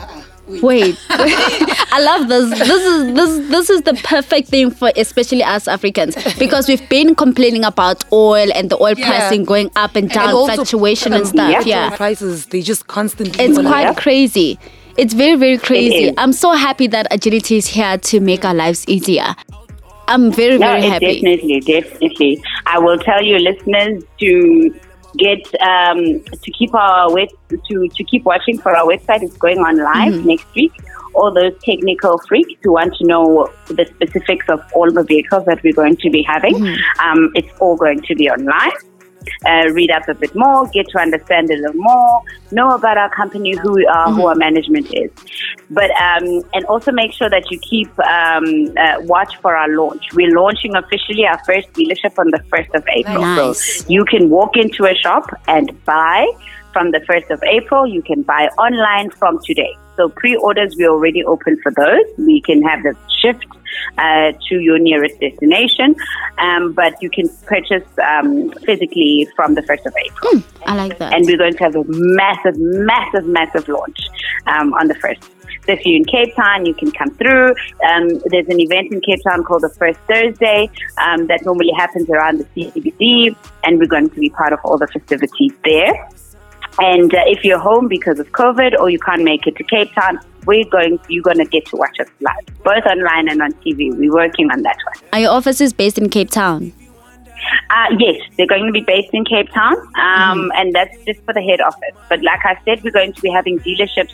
Wait, 0.63 0.99
I 1.11 2.01
love 2.03 2.27
this. 2.29 2.51
This 2.59 2.85
is 2.85 3.15
this 3.15 3.49
this 3.51 3.71
is 3.71 3.83
the 3.83 3.95
perfect 4.03 4.49
thing 4.49 4.71
for 4.73 4.91
especially 4.97 5.45
us 5.45 5.69
Africans 5.69 6.17
because 6.41 6.67
we've 6.67 6.87
been 6.89 7.15
complaining 7.15 7.65
about 7.65 8.03
oil 8.13 8.51
and 8.55 8.69
the 8.69 8.77
oil 8.83 8.95
Yeah. 8.97 9.07
pricing 9.07 9.45
going 9.45 9.71
up 9.77 9.95
and 9.95 10.11
down, 10.11 10.31
And 10.35 10.53
fluctuation 10.53 11.13
and 11.13 11.25
stuff. 11.27 11.51
Yeah. 11.53 11.91
Yeah, 11.91 11.97
prices 11.97 12.47
they 12.47 12.63
just 12.63 12.89
constantly. 12.89 13.45
it's 13.45 13.59
go 13.59 13.65
up. 13.65 13.71
quite 13.71 13.97
crazy. 13.97 14.59
It's 14.97 15.15
very 15.15 15.37
very 15.37 15.57
crazy. 15.57 16.13
I'm 16.19 16.33
so 16.33 16.51
happy 16.53 16.89
that 16.89 17.07
agility 17.13 17.57
is 17.57 17.69
here 17.69 17.97
to 17.99 18.19
make 18.19 18.45
our 18.45 18.55
lives 18.55 18.85
easier. 18.89 19.37
I'm 20.11 20.31
very 20.33 20.59
No, 20.59 20.67
very 20.73 20.83
happy. 20.83 21.07
definitely, 21.15 21.61
definitely. 21.61 22.43
I 22.67 22.79
will 22.79 22.99
tell 22.99 23.23
you, 23.23 23.39
listeners, 23.39 24.03
to 24.21 24.31
get 25.17 25.43
um, 25.63 26.01
to 26.45 26.51
keep 26.59 26.75
our 26.75 27.13
web 27.13 27.29
to 27.69 27.89
to 27.89 28.05
keep 28.05 28.25
watching 28.25 28.59
for 28.59 28.77
our 28.77 28.87
website. 28.93 29.23
It's 29.23 29.37
going 29.39 29.59
on 29.59 29.77
live 29.79 30.13
Mm-hmm. 30.15 30.27
next 30.29 30.55
week. 30.55 30.73
All 31.15 31.33
those 31.35 31.55
technical 31.65 32.19
freaks 32.29 32.53
who 32.63 32.73
want 32.75 32.95
to 32.99 33.05
know 33.07 33.49
the 33.67 33.85
specifics 33.95 34.47
of 34.49 34.61
all 34.75 34.93
the 34.93 35.03
vehicles 35.03 35.45
that 35.47 35.61
we're 35.65 35.73
going 35.83 35.97
to 35.97 36.11
be 36.11 36.23
having, 36.23 36.55
Mm-hmm. 36.55 37.01
um, 37.09 37.33
it's 37.35 37.53
all 37.61 37.77
going 37.77 38.01
to 38.03 38.15
be 38.15 38.29
online. 38.31 38.71
Uh, 39.47 39.69
read 39.73 39.91
up 39.91 40.09
a 40.09 40.15
bit 40.15 40.35
more, 40.35 40.67
get 40.69 40.89
to 40.89 40.99
understand 40.99 41.51
a 41.51 41.57
little 41.57 41.75
more, 41.75 42.23
know 42.53 42.71
about 42.71 42.97
our 42.97 43.11
company, 43.11 43.57
who 43.57 43.73
we 43.73 43.87
are, 43.87 44.13
who 44.13 44.27
our 44.27 44.35
management 44.35 44.87
is. 44.95 45.11
But 45.71 45.91
um, 45.93 46.43
and 46.53 46.65
also 46.67 46.93
make 46.93 47.13
sure 47.13 47.31
that 47.31 47.51
you 47.51 47.59
keep 47.61 47.89
um, 48.01 48.77
uh, 48.77 48.97
watch 49.01 49.37
for 49.41 49.57
our 49.57 49.69
launch. 49.69 50.13
We're 50.15 50.35
launching 50.35 50.75
officially 50.75 51.27
our 51.27 51.39
first 51.45 51.73
dealership 51.73 52.19
on 52.19 52.31
the 52.31 52.43
first 52.51 52.71
of 52.75 52.85
April. 52.89 53.23
Nice. 53.23 53.83
So 53.83 53.89
you 53.89 54.05
can 54.05 54.31
walk 54.31 54.57
into 54.57 54.85
a 54.85 54.95
shop 54.95 55.31
and 55.49 55.73
buy 55.85 56.27
from 56.73 56.91
the 56.91 57.01
first 57.01 57.31
of 57.31 57.43
April. 57.45 57.87
You 57.87 58.03
can 58.03 58.23
buy 58.23 58.49
online 58.59 59.11
from 59.11 59.39
today. 59.45 59.77
So 60.01 60.09
pre-orders 60.09 60.77
we're 60.79 60.91
already 60.91 61.23
open 61.25 61.61
for 61.63 61.73
those. 61.73 62.07
We 62.17 62.41
can 62.41 62.63
have 62.63 62.83
them 62.83 62.97
shipped 63.21 63.45
uh, 63.99 64.33
to 64.49 64.55
your 64.59 64.79
nearest 64.79 65.21
destination, 65.21 65.95
um, 66.39 66.73
but 66.73 66.95
you 67.03 67.11
can 67.11 67.29
purchase 67.45 67.85
um, 68.03 68.51
physically 68.65 69.29
from 69.37 69.57
the 69.57 69.63
first 69.63 69.85
of 69.85 69.95
April 70.07 70.43
I 70.65 70.75
like 70.75 70.97
that. 70.99 71.13
and 71.13 71.27
we're 71.27 71.37
going 71.37 71.53
to 71.53 71.65
have 71.65 71.77
a 71.77 71.85
massive, 71.87 72.55
massive, 72.57 73.27
massive 73.27 73.69
launch 73.69 73.99
um, 74.47 74.73
on 74.73 74.89
the 74.89 74.95
first. 74.95 75.23
So 75.67 75.73
if 75.73 75.85
you're 75.85 75.97
in 75.97 76.07
Cape 76.07 76.35
Town, 76.35 76.65
you 76.65 76.73
can 76.73 76.91
come 76.93 77.11
through. 77.17 77.55
Um, 77.87 78.09
there's 78.31 78.49
an 78.49 78.59
event 78.59 78.93
in 78.93 79.03
Cape 79.03 79.21
Town 79.29 79.45
called 79.45 79.63
the 79.63 79.69
First 79.69 79.99
Thursday 80.09 80.71
um, 80.97 81.27
that 81.27 81.45
normally 81.45 81.73
happens 81.77 82.09
around 82.09 82.39
the 82.39 82.45
CBD, 82.57 83.37
and 83.65 83.79
we're 83.79 83.87
going 83.87 84.09
to 84.09 84.19
be 84.19 84.31
part 84.31 84.55
of 84.55 84.61
all 84.65 84.79
the 84.79 84.87
festivities 84.87 85.53
there. 85.63 85.93
And 86.81 87.15
uh, 87.15 87.23
if 87.27 87.45
you're 87.45 87.59
home 87.59 87.89
because 87.89 88.19
of 88.19 88.31
COVID 88.33 88.79
or 88.79 88.91
you 88.91 88.99
can't 88.99 89.23
make 89.23 89.47
it 89.47 89.57
to 89.57 89.65
Cape 89.65 89.93
Town, 89.95 90.19
we're 90.47 90.65
going. 90.65 90.99
You're 91.09 91.23
going 91.23 91.39
to 91.39 91.45
get 91.45 91.67
to 91.67 91.77
watch 91.77 92.01
us 92.01 92.09
live, 92.21 92.47
both 92.65 92.85
online 92.87 93.29
and 93.29 93.43
on 93.43 93.53
TV. 93.65 93.95
We're 93.95 94.13
working 94.13 94.51
on 94.51 94.63
that 94.63 94.77
one. 94.87 95.05
Are 95.13 95.21
your 95.21 95.33
offices 95.33 95.73
based 95.73 95.99
in 95.99 96.09
Cape 96.09 96.31
Town? 96.31 96.73
Uh, 97.71 97.87
yes, 97.99 98.21
they're 98.37 98.47
going 98.47 98.67
to 98.67 98.73
be 98.73 98.81
based 98.81 99.11
in 99.13 99.25
Cape 99.25 99.51
Town, 99.51 99.77
um, 99.99 100.51
and 100.57 100.75
that's 100.75 100.97
just 101.05 101.21
for 101.25 101.35
the 101.35 101.43
head 101.43 101.61
office. 101.61 101.95
But 102.09 102.23
like 102.23 102.41
I 102.45 102.59
said, 102.65 102.83
we're 102.83 102.91
going 102.91 103.13
to 103.13 103.21
be 103.21 103.31
having 103.31 103.59
dealerships 103.61 104.13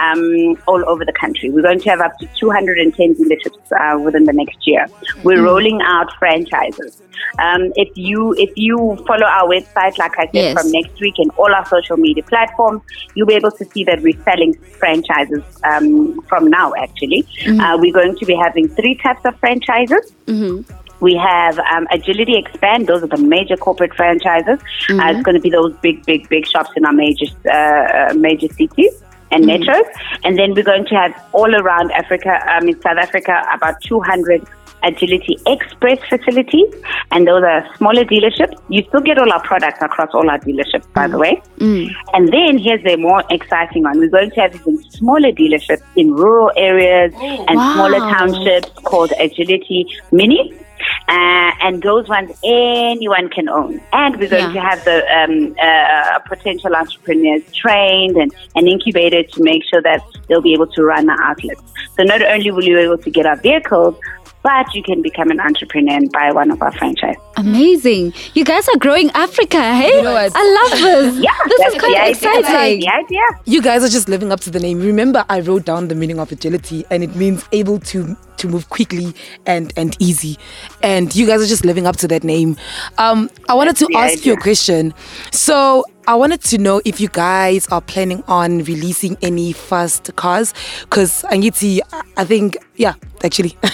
um, 0.00 0.56
all 0.66 0.82
over 0.88 1.04
the 1.04 1.12
country. 1.12 1.50
We're 1.50 1.62
going 1.62 1.80
to 1.80 1.90
have 1.90 2.00
up 2.00 2.18
to 2.18 2.26
210 2.38 3.14
dealerships 3.14 3.72
uh, 3.72 3.98
within 4.00 4.24
the 4.24 4.32
next 4.32 4.66
year. 4.66 4.86
We're 5.22 5.42
rolling 5.42 5.80
out 5.82 6.12
franchises. 6.18 7.00
Um, 7.38 7.72
if 7.76 7.88
you 7.96 8.34
if 8.38 8.50
you 8.56 8.76
follow 9.06 9.24
our 9.26 9.48
website, 9.48 9.96
like 9.98 10.18
I 10.18 10.26
said, 10.26 10.34
Yes. 10.34 10.60
from 10.60 10.70
next 10.72 11.00
week 11.00 11.14
and 11.18 11.30
all 11.32 11.52
our 11.52 11.64
social 11.66 11.96
media 11.96 12.22
platforms, 12.22 12.82
you'll 13.14 13.26
be 13.26 13.34
able 13.34 13.50
to 13.52 13.64
see 13.66 13.84
that 13.84 14.02
we're 14.02 14.20
selling 14.24 14.54
franchises 14.78 15.42
um, 15.64 16.20
from 16.22 16.48
now. 16.48 16.72
Actually, 16.74 17.26
uh, 17.60 17.76
we're 17.80 17.92
going 17.92 18.16
to 18.16 18.26
be 18.26 18.34
having 18.34 18.68
three 18.68 18.94
types 18.96 19.24
of 19.24 19.38
franchises. 19.40 20.12
We 21.00 21.16
have 21.16 21.58
um, 21.58 21.86
Agility 21.90 22.36
Expand. 22.38 22.86
Those 22.86 23.02
are 23.02 23.08
the 23.08 23.18
major 23.18 23.56
corporate 23.56 23.94
franchises. 23.94 24.58
Uh, 24.88 25.12
it's 25.12 25.22
going 25.22 25.34
to 25.34 25.40
be 25.40 25.50
those 25.50 25.74
big, 25.82 26.04
big, 26.06 26.28
big 26.28 26.46
shops 26.46 26.70
in 26.76 26.84
our 26.86 26.92
major, 26.92 27.26
uh, 27.46 27.52
uh, 27.52 28.14
major 28.14 28.48
cities 28.54 29.02
and 29.30 29.44
metros. 29.44 29.84
And 30.24 30.38
then 30.38 30.54
we're 30.54 30.64
going 30.64 30.86
to 30.86 30.94
have 30.94 31.12
all 31.32 31.54
around 31.54 31.90
Africa, 31.92 32.38
um, 32.54 32.68
in 32.68 32.80
South 32.80 32.98
Africa, 32.98 33.42
about 33.52 33.80
200 33.82 34.46
Agility 34.82 35.38
Express 35.46 35.98
facilities. 36.10 36.66
And 37.10 37.26
those 37.26 37.42
are 37.42 37.64
smaller 37.76 38.04
dealerships. 38.04 38.54
You 38.68 38.82
still 38.88 39.00
get 39.00 39.16
all 39.18 39.32
our 39.32 39.42
products 39.42 39.78
across 39.80 40.10
all 40.12 40.28
our 40.28 40.38
dealerships, 40.38 40.84
by 40.92 41.08
the 41.08 41.16
way. 41.16 41.40
And 42.12 42.28
then 42.30 42.58
here's 42.58 42.82
the 42.84 42.96
more 42.96 43.22
exciting 43.30 43.84
one. 43.84 43.98
We're 43.98 44.10
going 44.10 44.30
to 44.32 44.40
have 44.42 44.54
even 44.54 44.78
smaller 44.90 45.32
dealerships 45.32 45.82
in 45.96 46.12
rural 46.12 46.50
areas 46.56 47.14
and 47.48 47.56
Wow. 47.56 47.72
smaller 47.74 47.98
townships 48.00 48.70
called 48.84 49.12
Agility 49.18 49.86
Mini. 50.12 50.52
Uh, 51.08 51.14
and 51.64 51.82
those 51.82 52.06
ones 52.08 52.30
anyone 52.44 53.28
can 53.30 53.48
own. 53.48 53.80
And 53.92 54.16
we're 54.20 54.28
going 54.28 54.48
Yeah. 54.48 54.52
to 54.52 54.60
have 54.60 54.84
the 54.84 54.98
um, 55.18 55.56
uh, 55.60 56.18
potential 56.32 56.72
entrepreneurs 56.76 57.42
trained 57.52 58.16
and, 58.16 58.30
and 58.54 58.68
incubated 58.68 59.32
to 59.32 59.42
make 59.42 59.62
sure 59.70 59.80
that 59.82 60.00
they'll 60.28 60.42
be 60.42 60.52
able 60.52 60.66
to 60.68 60.84
run 60.84 61.08
our 61.08 61.22
outlets. 61.30 61.62
So 61.96 62.02
not 62.02 62.20
only 62.22 62.50
will 62.50 62.64
you 62.64 62.76
be 62.76 62.82
able 62.82 62.98
to 62.98 63.10
get 63.10 63.24
our 63.24 63.36
vehicles, 63.36 63.96
but 64.44 64.72
you 64.74 64.82
can 64.82 65.00
become 65.02 65.30
an 65.30 65.40
entrepreneur 65.40 65.94
and 65.96 66.12
buy 66.12 66.30
one 66.30 66.50
of 66.50 66.60
our 66.62 66.70
franchise. 66.72 67.16
Amazing. 67.36 68.12
You 68.34 68.44
guys 68.44 68.68
are 68.68 68.76
growing 68.78 69.10
Africa, 69.12 69.56
hey? 69.74 70.02
know 70.02 70.12
what? 70.12 70.32
I 70.36 70.44
love 70.44 70.78
this. 70.78 71.14
Yeah, 71.24 71.30
this 71.48 71.72
is 71.74 71.80
quite 71.80 71.94
the 71.94 72.00
idea. 72.00 72.10
exciting. 72.10 72.42
That's 72.44 73.08
the 73.08 73.16
idea. 73.16 73.22
You 73.46 73.62
guys 73.62 73.82
are 73.82 73.88
just 73.88 74.08
living 74.08 74.30
up 74.30 74.40
to 74.40 74.50
the 74.50 74.60
name. 74.60 74.80
Remember, 74.80 75.24
I 75.30 75.40
wrote 75.40 75.64
down 75.64 75.88
the 75.88 75.94
meaning 75.94 76.20
of 76.20 76.30
agility, 76.30 76.84
and 76.90 77.02
it 77.02 77.16
means 77.16 77.44
able 77.52 77.80
to 77.80 78.16
to 78.36 78.48
move 78.48 78.68
quickly 78.68 79.14
and 79.46 79.72
and 79.76 79.96
easy. 79.98 80.36
And 80.82 81.14
you 81.16 81.26
guys 81.26 81.40
are 81.40 81.46
just 81.46 81.64
living 81.64 81.86
up 81.86 81.96
to 81.98 82.08
that 82.08 82.22
name. 82.24 82.56
Um, 82.98 83.30
I 83.48 83.54
wanted 83.54 83.76
to 83.78 83.86
the 83.86 83.96
ask 83.96 84.26
you 84.26 84.34
a 84.34 84.36
question. 84.36 84.92
So 85.32 85.84
I 86.06 86.14
wanted 86.16 86.42
to 86.42 86.58
know 86.58 86.82
if 86.84 87.00
you 87.00 87.08
guys 87.08 87.66
are 87.68 87.80
planning 87.80 88.22
on 88.28 88.58
releasing 88.64 89.16
any 89.22 89.52
fast 89.52 90.14
cars, 90.16 90.52
because 90.82 91.22
Angiti, 91.24 91.80
I 92.16 92.24
think, 92.24 92.56
yeah, 92.76 92.94
actually. 93.22 93.56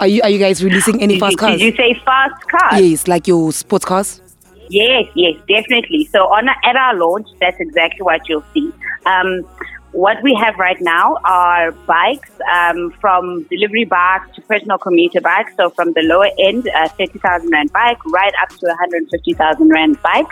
Are 0.00 0.06
you 0.06 0.22
are 0.22 0.30
you 0.30 0.38
guys 0.38 0.62
releasing 0.62 1.02
any 1.02 1.14
Did 1.14 1.20
fast 1.20 1.32
you, 1.32 1.36
cars? 1.38 1.58
did 1.58 1.64
you 1.64 1.76
say 1.76 2.00
fast 2.04 2.48
cars? 2.48 2.80
Yes, 2.80 3.08
like 3.08 3.26
your 3.26 3.50
sports 3.50 3.84
cars. 3.84 4.20
Yes, 4.68 5.06
yes, 5.16 5.34
definitely. 5.48 6.04
So 6.12 6.20
on 6.28 6.48
at 6.48 6.76
our 6.76 6.94
launch, 6.94 7.26
that's 7.40 7.58
exactly 7.58 8.02
what 8.02 8.20
you'll 8.28 8.44
see. 8.54 8.72
Um, 9.06 9.44
what 9.92 10.22
we 10.22 10.34
have 10.34 10.56
right 10.58 10.80
now 10.80 11.16
are 11.24 11.72
bikes 11.72 12.30
um, 12.52 12.90
from 13.00 13.44
delivery 13.44 13.84
bikes 13.84 14.34
to 14.36 14.42
personal 14.42 14.78
commuter 14.78 15.20
bikes. 15.20 15.52
So 15.56 15.70
from 15.70 15.92
the 15.92 16.02
lower 16.02 16.28
end, 16.38 16.68
uh, 16.68 16.88
thirty 16.88 17.18
thousand 17.18 17.50
rand 17.50 17.72
bike, 17.72 18.04
right 18.06 18.32
up 18.42 18.50
to 18.50 18.66
one 18.66 18.76
hundred 18.78 19.08
fifty 19.10 19.32
thousand 19.32 19.68
rand 19.70 20.00
bike. 20.02 20.30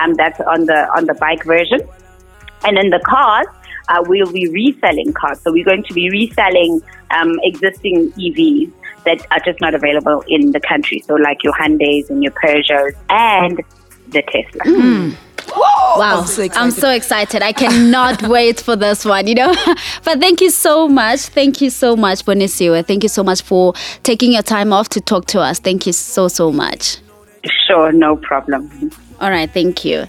Um, 0.00 0.14
that's 0.14 0.40
on 0.40 0.66
the 0.66 0.88
on 0.96 1.06
the 1.06 1.14
bike 1.14 1.44
version. 1.44 1.80
And 2.64 2.78
in 2.78 2.90
the 2.90 3.00
cars, 3.00 3.46
uh, 3.88 4.02
we'll 4.06 4.32
be 4.32 4.48
reselling 4.48 5.12
cars. 5.12 5.40
So 5.40 5.52
we're 5.52 5.64
going 5.64 5.84
to 5.84 5.94
be 5.94 6.10
reselling 6.10 6.82
um, 7.10 7.38
existing 7.42 8.10
EVs 8.12 8.72
that 9.04 9.24
are 9.30 9.40
just 9.44 9.60
not 9.60 9.74
available 9.74 10.24
in 10.26 10.50
the 10.50 10.60
country. 10.60 11.00
So 11.06 11.14
like 11.14 11.44
your 11.44 11.52
Hyundais 11.52 12.10
and 12.10 12.22
your 12.22 12.32
Peugeots 12.32 12.96
and 13.08 13.62
the 14.08 14.22
Tesla. 14.22 15.16
Wow, 15.54 16.20
I'm 16.20 16.26
so 16.26 16.42
excited. 16.42 16.64
I'm 16.64 16.70
so 16.70 16.90
excited. 16.90 17.42
I 17.42 17.52
cannot 17.52 18.22
wait 18.28 18.60
for 18.60 18.76
this 18.76 19.04
one, 19.04 19.26
you 19.26 19.34
know. 19.34 19.54
but 20.04 20.20
thank 20.20 20.40
you 20.40 20.50
so 20.50 20.88
much. 20.88 21.20
Thank 21.20 21.60
you 21.60 21.70
so 21.70 21.96
much, 21.96 22.24
Bonisiwe. 22.24 22.86
Thank 22.86 23.02
you 23.02 23.08
so 23.08 23.22
much 23.22 23.42
for 23.42 23.72
taking 24.02 24.32
your 24.32 24.42
time 24.42 24.72
off 24.72 24.88
to 24.90 25.00
talk 25.00 25.26
to 25.26 25.40
us. 25.40 25.58
Thank 25.58 25.86
you 25.86 25.92
so, 25.92 26.28
so 26.28 26.52
much. 26.52 26.98
Sure, 27.66 27.92
no 27.92 28.16
problem. 28.16 28.90
All 29.20 29.30
right, 29.30 29.50
thank 29.50 29.84
you. 29.84 30.06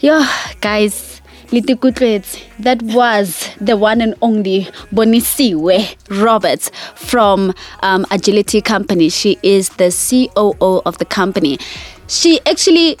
Yo, 0.00 0.22
guys, 0.60 1.22
Litikutlets, 1.48 2.42
that 2.58 2.82
was 2.82 3.48
the 3.60 3.76
one 3.76 4.00
and 4.00 4.14
only 4.22 4.64
Bonisiwe 4.92 5.96
Roberts 6.22 6.70
from 6.94 7.54
um, 7.82 8.04
Agility 8.10 8.60
Company. 8.60 9.08
She 9.08 9.38
is 9.42 9.68
the 9.70 9.90
COO 9.90 10.82
of 10.84 10.98
the 10.98 11.04
company. 11.04 11.58
She 12.08 12.40
actually 12.46 12.98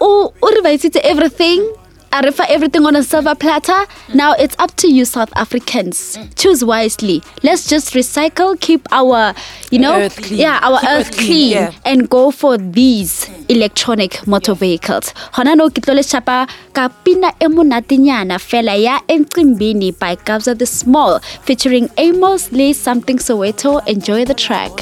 oh, 0.00 0.32
oh, 0.42 0.52
revised 0.54 0.96
everything. 0.96 1.74
Arifa 2.10 2.46
everything 2.48 2.86
on 2.86 2.96
a 2.96 3.02
silver 3.02 3.34
platter. 3.34 3.84
Now 4.14 4.32
it's 4.32 4.56
up 4.58 4.74
to 4.76 4.88
you, 4.90 5.04
South 5.04 5.30
Africans. 5.36 6.16
Choose 6.36 6.64
wisely. 6.64 7.22
Let's 7.42 7.68
just 7.68 7.92
recycle, 7.92 8.58
keep 8.58 8.88
our, 8.90 9.34
you 9.70 9.78
know, 9.78 10.00
Earth 10.00 10.16
clean. 10.22 10.40
yeah, 10.40 10.58
our 10.62 10.80
Keep 10.80 10.88
earth 10.88 11.10
clean, 11.12 11.26
clean, 11.26 11.50
yeah. 11.50 11.72
and 11.84 12.08
go 12.08 12.30
for 12.30 12.56
these 12.56 13.28
electronic 13.50 14.26
motor 14.26 14.54
vehicles. 14.54 15.12
Hona 15.34 15.54
no 15.54 15.68
ke 15.68 15.82
tlo 15.84 15.94
le 15.96 16.02
shapa 16.02 16.48
ka 16.72 16.88
pina 17.04 17.28
e 17.42 17.46
monatenyana 17.46 18.40
fela 18.40 18.80
ya 18.82 19.00
Emcimbini 19.06 19.92
by 19.98 20.16
Kabza 20.16 20.56
De 20.56 20.64
Small 20.64 21.18
featuring 21.42 21.90
Amos 21.98 22.50
Lee 22.52 22.72
Something 22.72 23.18
Soweto. 23.18 23.86
Enjoy 23.86 24.24
the 24.24 24.32
track. 24.32 24.72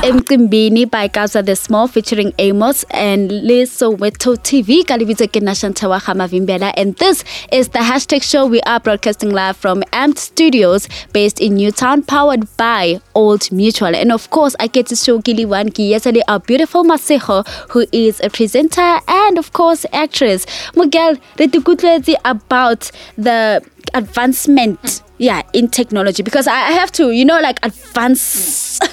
Was 0.00 0.86
by 0.90 1.08
Kabza 1.08 1.44
De 1.44 1.56
Small 1.56 1.88
featuring 1.88 2.32
Amos 2.38 2.84
and 2.90 3.32
Liz 3.32 3.70
Soweto 3.70 4.36
TV. 4.36 4.84
Kalibito 4.84 5.26
ke 5.26 5.42
nna 5.42 5.54
Shantawa 5.54 6.00
Khamavimbela. 6.00 6.72
And 6.76 6.94
this 6.96 7.24
is 7.50 7.70
the 7.70 7.80
hashtag 7.80 8.22
show. 8.22 8.46
We 8.46 8.60
are 8.60 8.78
broadcasting 8.78 9.30
live 9.30 9.56
from 9.56 9.82
Amped 9.92 10.18
Studios 10.18 10.88
based 11.12 11.40
in 11.40 11.56
Newtown, 11.56 12.02
powered 12.02 12.46
by 12.56 13.00
Old 13.14 13.50
Mutual. 13.50 13.96
And 13.96 14.12
of 14.12 14.30
course, 14.30 14.54
I 14.60 14.68
get 14.68 14.86
to 14.86 14.96
show 14.96 15.20
Kiliwan 15.20 15.76
yesterday 15.76 16.22
our 16.28 16.38
beautiful 16.38 16.84
Masego, 16.84 17.46
who 17.70 17.84
is 17.90 18.20
a 18.20 18.30
presenter 18.30 19.00
and 19.08 19.36
of 19.36 19.52
course 19.52 19.84
actress. 19.92 20.46
Miguel, 20.76 21.16
retukutlezi 21.36 22.14
about 22.24 22.90
the 23.16 23.62
advancement 23.94 25.02
yeah 25.18 25.42
in 25.52 25.68
technology 25.68 26.22
because 26.22 26.46
I 26.46 26.68
I 26.68 26.72
have 26.72 26.92
to 26.92 27.10
you 27.10 27.24
know 27.24 27.40
like 27.40 27.58
advancement 27.64 28.88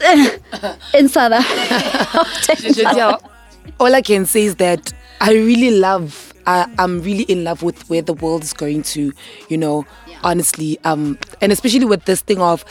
in 0.94 1.08
South 1.08 1.32
Africa. 1.32 3.18
All 3.80 3.94
I 3.94 4.02
can 4.02 4.26
say 4.26 4.42
is 4.44 4.56
that 4.56 4.92
I 5.20 5.32
really 5.32 5.70
love. 5.78 6.32
I, 6.46 6.66
I'm 6.78 7.00
really 7.02 7.22
in 7.24 7.44
love 7.44 7.62
with 7.62 7.88
where 7.88 8.02
the 8.02 8.12
world 8.14 8.42
is 8.42 8.52
going 8.52 8.82
to. 8.82 9.12
You 9.48 9.56
know, 9.56 9.86
honestly, 10.24 10.78
um, 10.84 11.18
and 11.40 11.52
especially 11.52 11.84
with 11.84 12.04
this 12.04 12.20
thing 12.20 12.40
of 12.40 12.64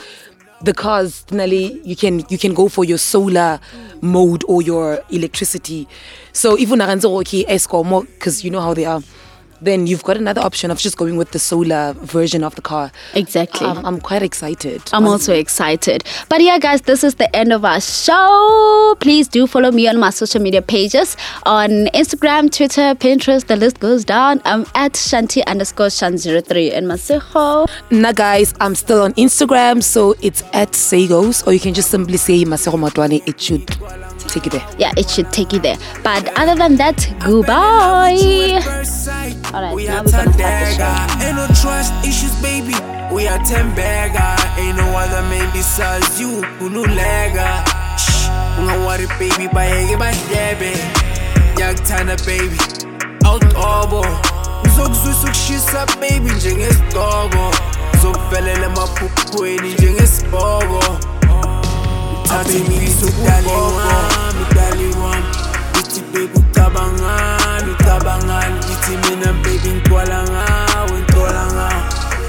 the 0.62 0.72
cars. 0.72 1.24
Finally, 1.28 1.80
you 1.84 1.96
can 1.96 2.24
you 2.28 2.38
can 2.38 2.54
go 2.54 2.68
for 2.68 2.84
your 2.84 2.98
solar 2.98 3.60
mode 4.00 4.44
or 4.48 4.62
your 4.62 5.00
electricity. 5.10 5.88
So 6.32 6.58
even 6.58 6.80
okay, 6.80 7.44
Eskom, 7.44 8.06
because 8.06 8.44
you 8.44 8.50
know 8.50 8.60
how 8.60 8.74
they 8.74 8.84
are. 8.84 9.02
Then 9.62 9.86
you've 9.86 10.02
got 10.02 10.16
another 10.16 10.40
option 10.40 10.72
of 10.72 10.78
just 10.78 10.96
going 10.96 11.16
with 11.16 11.30
the 11.30 11.38
solar 11.38 11.92
version 12.00 12.42
of 12.42 12.56
the 12.56 12.62
car. 12.62 12.90
Exactly. 13.14 13.64
Um, 13.66 13.84
I'm 13.86 14.00
quite 14.00 14.22
excited. 14.22 14.82
I'm 14.92 15.06
also 15.06 15.32
excited. 15.32 16.02
But 16.28 16.42
yeah, 16.42 16.58
guys, 16.58 16.82
this 16.82 17.04
is 17.04 17.14
the 17.14 17.34
end 17.34 17.52
of 17.52 17.64
our 17.64 17.80
show. 17.80 18.96
Please 18.98 19.28
do 19.28 19.46
follow 19.46 19.70
me 19.70 19.86
on 19.86 20.00
my 20.00 20.10
social 20.10 20.40
media 20.42 20.62
pages 20.62 21.16
on 21.46 21.70
Instagram, 21.94 22.50
Twitter, 22.50 22.94
Pinterest. 22.96 23.46
The 23.46 23.54
list 23.56 23.78
goes 23.78 24.04
down. 24.04 24.42
I'm 24.44 24.62
at 24.74 24.94
Shanti 24.94 25.44
underscore 25.46 25.86
Shan03 25.86 26.72
and 26.76 26.86
Masego. 26.88 27.68
Now, 27.90 28.10
guys, 28.12 28.54
I'm 28.60 28.74
still 28.74 29.02
on 29.02 29.12
Instagram, 29.14 29.82
so 29.82 30.16
it's 30.22 30.42
at 30.52 30.72
Sagos, 30.72 31.46
or 31.46 31.52
you 31.52 31.60
can 31.60 31.72
just 31.72 31.90
simply 31.90 32.16
say 32.16 32.44
Masego 32.44 32.74
Matwane. 32.74 33.22
It 33.28 33.40
should 33.40 33.68
take 34.28 34.46
you 34.46 34.50
there. 34.50 34.66
Yeah, 34.78 34.92
it 34.96 35.08
should 35.08 35.32
take 35.32 35.52
you 35.52 35.60
there. 35.60 35.76
But 36.02 36.26
other 36.38 36.56
than 36.56 36.76
that, 36.76 37.06
goodbye. 37.24 38.60
Alright, 39.54 39.74
we 39.74 39.86
now 39.86 39.98
are 40.00 40.04
we're 40.04 40.10
gonna 40.12 40.22
start 40.22 40.26
the 40.36 40.42
Tandega. 40.42 41.20
show. 41.20 41.26
Ain't 41.26 41.36
no 41.36 41.46
trust 41.60 41.92
issues, 42.06 42.34
baby. 42.40 42.74
We 43.12 43.28
are 43.28 43.38
Tembega. 43.40 44.36
Ain't 44.58 44.76
no 44.78 44.86
other 44.96 45.22
man 45.28 45.52
besides 45.52 46.18
you. 46.20 46.40
Kululega. 46.58 47.62
Shh. 47.98 48.28
Ungawari 48.58 49.06
baby, 49.18 49.48
bayeke 49.52 49.96
badebe. 49.98 50.72
Yakuthanda 51.58 52.16
baby. 52.24 52.56
Out 53.26 53.44
obo. 53.56 54.02
Ngizokuzwisa 54.64 55.24
ukushisa 55.24 55.86
baby 56.00 56.30
njengesigqoko. 56.30 57.52
Ngizokuvelela 57.94 58.66
emaphuphweni 58.66 59.74
njengesibhoko. 59.74 60.82
Thathe 62.24 62.60
ngibise 62.60 63.04
udali 63.06 63.46
wami, 63.48 64.46
udali 64.50 64.86
wami. 65.02 65.31
Ngithi 65.92 66.12
baby 66.12 66.38
ucabangani, 66.38 67.70
ucabangani. 67.72 68.56
Ngithi 68.64 68.96
mina 68.96 69.32
baby 69.42 69.68
ngigcwala 69.68 70.22
ngawe, 70.24 70.90
ngigcwala 71.00 71.46
ngawe. 71.52 71.82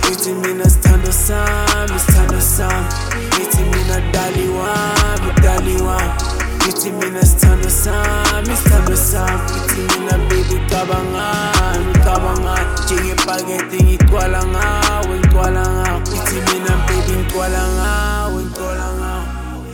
Ngithi 0.04 0.32
mina 0.34 0.66
sithando 0.70 1.12
sami, 1.12 2.00
sithando 2.00 2.42
sami. 2.42 2.86
Ngithi 3.32 3.64
mina 3.64 3.98
dali 4.12 4.48
wami, 4.50 5.32
dali 5.44 5.76
wami. 5.82 6.12
Ngithi 6.60 6.92
mina 6.92 7.22
sithando 7.26 7.70
sami, 7.70 8.56
sithando 8.56 8.96
sami. 8.98 9.40
Ngithi 9.52 9.82
mina 10.00 10.18
baby 10.28 10.56
ucabangani, 10.56 11.86
ucabangani. 11.96 12.68
Njengebhakede 12.86 13.84
ngigcwala 13.84 14.44
ngawe, 14.46 15.20
ngigcwala 15.20 15.62
ngawe. 15.70 16.00
Ngithi 16.00 16.36
mina 16.36 16.76
baby 16.88 17.12
ngigcwala 17.16 17.62
ngawe, 17.68 18.42
ngigcwala 18.44 18.88
ngawe. 19.00 19.26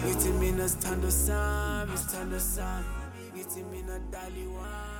Ngithi 0.05 0.29
mina 0.39 0.69
sithando 0.69 1.09
sami, 1.11 1.97
sithando 1.97 2.39
sami. 2.39 2.98
Ngithi 3.49 3.63
mina 3.63 3.97
dali 4.11 4.45
wami, 4.45 4.53
dali 4.53 4.98